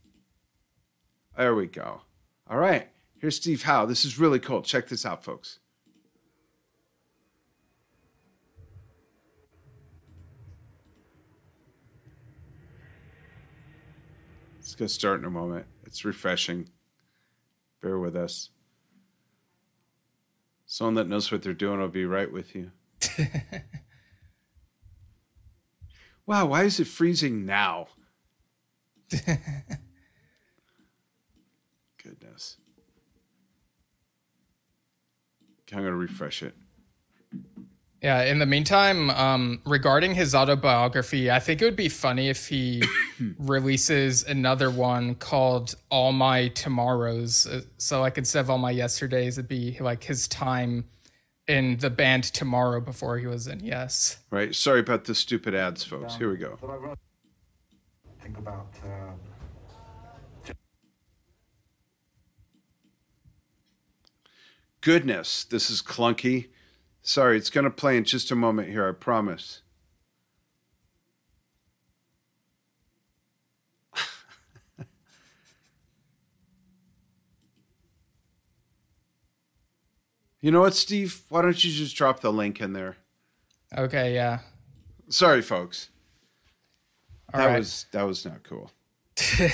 [1.38, 2.00] There we go.
[2.50, 2.88] All right.
[3.20, 3.86] Here's Steve Howe.
[3.86, 4.60] This is really cool.
[4.60, 5.60] Check this out, folks.
[14.58, 15.66] It's gonna start in a moment.
[15.86, 16.70] It's refreshing.
[17.80, 18.50] Bear with us.
[20.66, 22.72] Someone that knows what they're doing will be right with you.
[26.26, 27.86] wow, why is it freezing now?
[32.38, 32.56] Goodness.
[35.66, 36.54] Okay, I'm going to refresh it.
[38.00, 42.46] Yeah, in the meantime, um, regarding his autobiography, I think it would be funny if
[42.46, 42.82] he
[43.38, 47.48] releases another one called All My Tomorrows.
[47.48, 50.84] Uh, so, like, instead of All My Yesterdays, it'd be like his time
[51.48, 54.18] in the band Tomorrow before he was in Yes.
[54.30, 54.54] Right.
[54.54, 56.14] Sorry about the stupid ads, folks.
[56.14, 56.56] Here we go.
[58.22, 58.68] Think about.
[58.84, 59.27] Uh,
[64.80, 66.48] Goodness, this is clunky.
[67.02, 69.62] Sorry, it's going to play in just a moment here, I promise.
[80.40, 81.22] you know what, Steve?
[81.28, 82.96] Why don't you just drop the link in there?
[83.76, 84.38] Okay, yeah.
[85.08, 85.88] Sorry, folks.
[87.34, 87.58] All that right.
[87.58, 88.70] was that was not cool.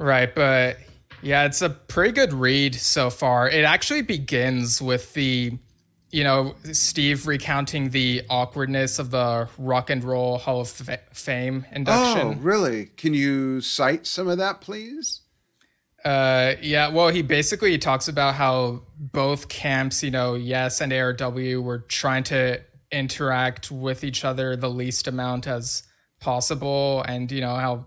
[0.00, 0.78] Right, but
[1.22, 3.48] yeah, it's a pretty good read so far.
[3.48, 5.58] It actually begins with the,
[6.10, 11.66] you know, Steve recounting the awkwardness of the Rock and Roll Hall of Fa- Fame
[11.72, 12.38] induction.
[12.38, 12.86] Oh, really?
[12.96, 15.22] Can you cite some of that, please?
[16.04, 21.62] Uh, yeah, well, he basically talks about how both camps, you know, Yes and ARW,
[21.62, 22.60] were trying to
[22.90, 25.82] interact with each other the least amount as
[26.20, 27.86] possible, and you know how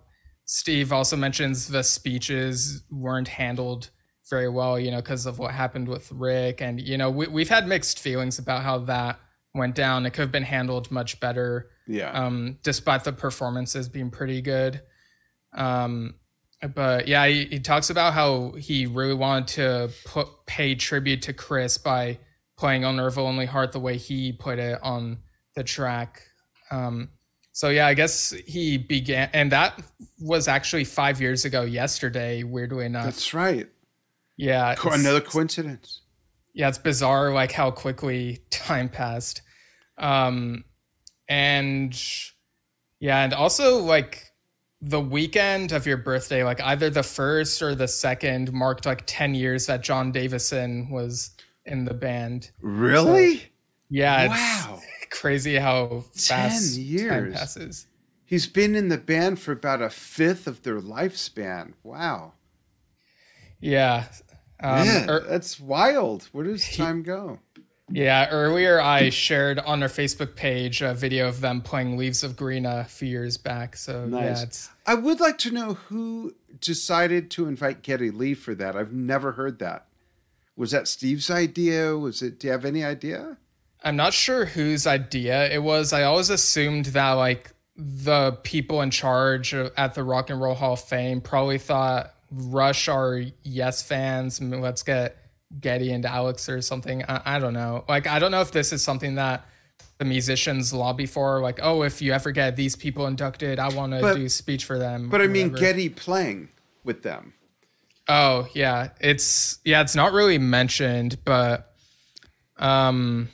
[0.54, 3.90] Steve also mentions the speeches weren't handled
[4.30, 7.50] very well, you know, because of what happened with Rick, and you know, we, we've
[7.50, 9.20] had mixed feelings about how that
[9.56, 10.06] went down.
[10.06, 12.12] It could have been handled much better Yeah.
[12.12, 14.82] um, despite the performances being pretty good.
[15.54, 16.16] Um,
[16.76, 21.34] but yeah, he, he talks about how he really wanted to put pay tribute to
[21.34, 22.20] Chris by
[22.58, 25.18] playing on Nerve Only Heart the way he put it on
[25.56, 26.22] the track.
[26.70, 27.10] Um,
[27.54, 29.80] so yeah, I guess he began, and that
[30.20, 32.44] was actually five years ago yesterday.
[32.44, 33.70] Weirdly enough, That's right.
[34.38, 36.02] yeah, Another coincidence.
[36.54, 39.42] yeah, it's bizarre like how quickly time passed.
[39.98, 40.66] Um
[41.30, 41.96] and
[43.00, 44.26] yeah, and also like
[44.82, 49.34] the weekend of your birthday, like either the first or the second marked like 10
[49.34, 51.32] years that Jon Davison was
[51.66, 52.52] in the band.
[52.62, 53.44] Really?
[53.90, 54.82] Yeah, it's wow.
[55.14, 57.34] Crazy how fast 10 time years.
[57.36, 57.88] passes.
[58.26, 61.74] He's been in the band for about a fifth of their lifespan.
[61.84, 62.34] Wow.
[63.60, 64.06] Yeah.
[64.62, 66.24] Um, yeah, er- that's wild.
[66.32, 67.40] Where does time go?
[67.92, 72.36] yeah, earlier I shared on our Facebook page a video of them playing Leaves of
[72.36, 73.76] Green a few years back.
[73.76, 74.24] So Nice.
[74.40, 78.76] yeah, it's I would like to know who decided to invite Geddy Lee for that.
[78.76, 79.86] I've never heard that.
[80.56, 81.98] Was that Steve's idea?
[81.98, 82.40] Was it?
[82.40, 83.38] Do you have any idea?
[83.84, 85.94] I'm not sure whose idea it was.
[85.94, 90.74] I always assumed that like the people in charge at the Rock and Roll Hall
[90.74, 94.42] of Fame probably thought Rush are Yes fans.
[94.42, 95.18] Let's get
[95.60, 97.04] Geddy and Alex or something.
[97.08, 97.84] I, I don't know.
[97.90, 99.46] Like I don't know if this is something that
[99.98, 101.42] the musicians lobby for.
[101.42, 104.78] Like, oh, if you ever get these people inducted, I want to do speech for
[104.78, 105.10] them.
[105.10, 105.74] But I mean, whatever.
[105.74, 106.50] Geddy playing
[106.84, 107.34] with them.
[108.08, 111.74] Oh yeah, it's yeah, it's not really mentioned, but
[112.58, 113.30] um,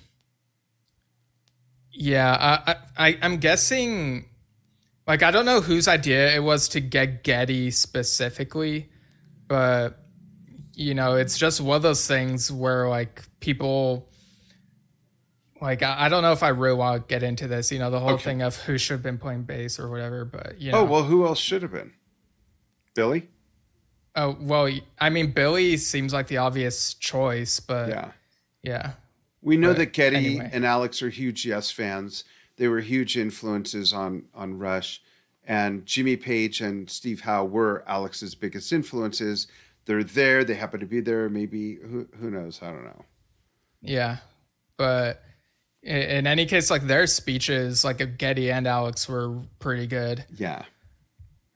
[2.02, 4.26] yeah, I, I I'm guessing,
[5.06, 8.90] like I don't know whose idea it was to get Geddy specifically,
[9.50, 10.00] but
[10.76, 14.08] you know, it's just one of those things where like people.
[15.62, 17.92] Like I, I don't know if I really want to get into this, you know,
[17.92, 18.24] the whole Okay.
[18.24, 20.24] thing of who should have been playing bass or whatever.
[20.24, 21.92] But you oh, know, Oh well, who else should have been?
[22.96, 23.28] Billy.
[24.16, 28.12] Oh well, I mean, Billy seems like the obvious choice, but yeah,
[28.64, 28.92] Yeah.
[29.42, 30.50] We know But that Geddy anyway.
[30.52, 32.24] and Alex are huge Yes fans.
[32.58, 35.02] They were huge influences on on Rush,
[35.48, 39.48] and Jimmy Page and Steve Howe were Alex's biggest influences.
[39.86, 40.44] They're there.
[40.44, 41.30] They happen to be there.
[41.30, 42.60] Maybe who who knows?
[42.62, 43.06] I don't know.
[43.82, 44.18] yeah.
[44.78, 45.24] But
[45.84, 50.26] in, in any case, like their speeches, like Geddy and Alex, were pretty good.
[50.38, 50.64] Yeah.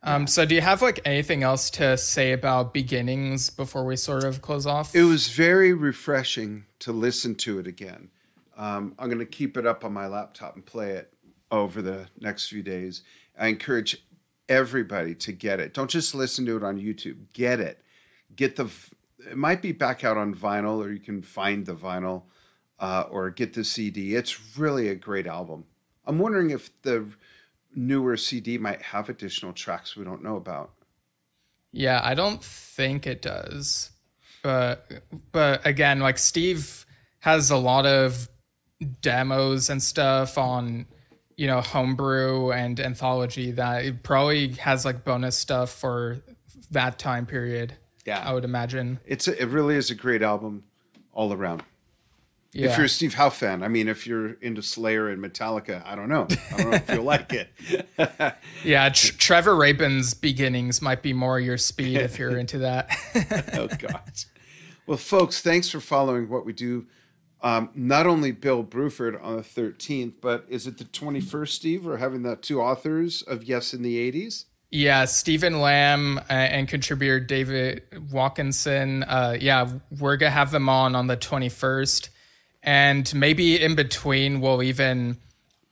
[0.03, 4.25] Um, so do you have like anything else to say about beginnings before we sort
[4.25, 4.93] of close off?
[4.93, 8.09] It was very refreshing to listen to it again.
[8.57, 11.13] Um, I'm going to keep it up on my laptop and play it
[11.51, 13.01] over the next few days.
[13.39, 14.05] I encourage
[14.49, 15.73] everybody to get it.
[15.73, 17.17] Don't just listen to it on YouTube.
[17.33, 17.81] Get it.
[18.35, 18.69] Get the.
[19.19, 22.23] It might be back out on vinyl, or you can find the vinyl,
[22.77, 24.15] uh, or get the CD.
[24.15, 25.63] It's really a great album.
[26.05, 27.07] I'm wondering if the
[27.75, 30.71] newer CD might have additional tracks we don't know about.
[31.71, 33.89] Yeah, I don't think it does.
[34.43, 36.85] But but again, like Steve
[37.19, 38.29] has a lot of
[39.01, 40.85] demos and stuff on
[41.37, 46.21] you know homebrew and anthology that it probably has like bonus stuff for
[46.71, 47.73] that time period.
[48.05, 48.19] Yeah.
[48.19, 48.99] I would imagine.
[49.05, 50.63] It's a, it really is a great album
[51.13, 51.63] all around.
[52.53, 52.69] Yeah.
[52.69, 55.95] If you're a Steve Howe fan, I mean, if you're into Slayer and Metallica, I
[55.95, 56.27] don't know.
[56.51, 58.37] I don't know if you'll like it.
[58.63, 62.89] yeah, Tr- Trevor Rabin's beginnings might be more your speed if you're into that.
[63.53, 64.01] oh God.
[64.85, 66.85] Well, folks, thanks for following what we do.
[67.41, 71.85] Um, not only Bill Bruford on the 13th, but is it the 21st, Steve?
[71.85, 74.45] We're having the two authors of Yes in the 80s.
[74.71, 79.03] Yeah, Stephen Lambe uh, and contributor David Watkinson.
[79.03, 82.09] Uh, yeah, we're gonna have them on on the 21st,
[82.63, 85.17] and maybe in between we'll even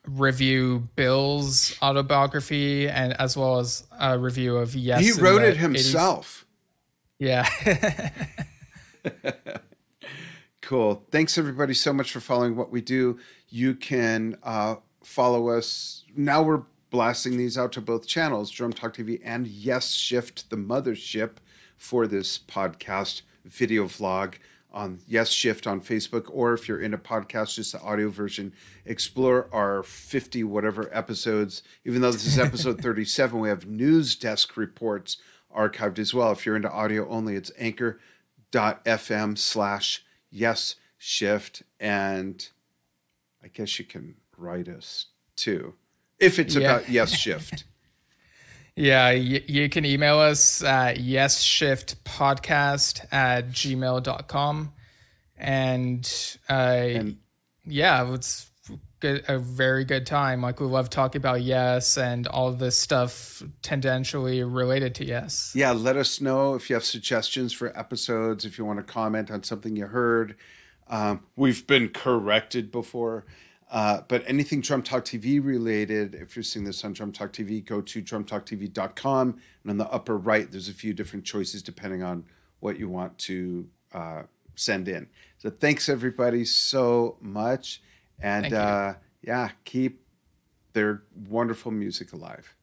[0.06, 5.02] review Bill's autobiography and as well as a review of Yes.
[5.02, 6.46] He wrote it himself.
[7.20, 7.50] 80s.
[7.64, 8.10] Yeah.
[10.72, 11.04] Cool.
[11.12, 13.20] Thanks everybody so much for following what we do.
[13.50, 16.06] You can uh, follow us.
[16.16, 16.62] Now we're
[16.92, 21.32] blasting these out to both channels, Drum Talk TV and Yes Shift, the mothership
[21.78, 24.36] for this podcast video vlog
[24.74, 28.54] on Yes Shift on Facebook, or if you're in a podcast, just the audio version,
[28.86, 31.62] explore our 50 whatever episodes.
[31.86, 35.18] Even though this is episode 37, we have news desk reports
[35.56, 36.32] archived as well.
[36.32, 41.64] If you're into audio only, it's anchor.fm slash yes shift.
[41.80, 42.48] And
[43.44, 45.74] I guess you can write us too.
[46.20, 46.78] If it's Yeah.
[46.78, 47.66] about yes shift.
[48.76, 54.74] Yeah, y- you can email us at yesshiftpodcast at gmail.com.
[55.38, 57.18] And, uh, And-
[57.66, 58.48] yeah, it's
[59.00, 60.42] good, a very good time.
[60.42, 65.52] Like, we love talking about Yes and all this stuff tendentially related to Yes.
[65.56, 69.32] yeah, let us know if you have suggestions for episodes, if you want to comment
[69.32, 70.36] on something you heard.
[70.88, 73.26] Um, we've been corrected before.
[73.72, 77.66] Uh, but anything Drum Talk TV related, if you're seeing this on Drum Talk TV,
[77.66, 79.30] go to drumtalktv.com.
[79.64, 82.26] And on the upper right, there's a few different choices depending on
[82.60, 84.24] what you want to uh,
[84.56, 85.08] send in.
[85.38, 87.82] So thanks everybody so much.
[88.20, 90.04] And uh, yeah, keep
[90.74, 92.54] their wonderful music alive.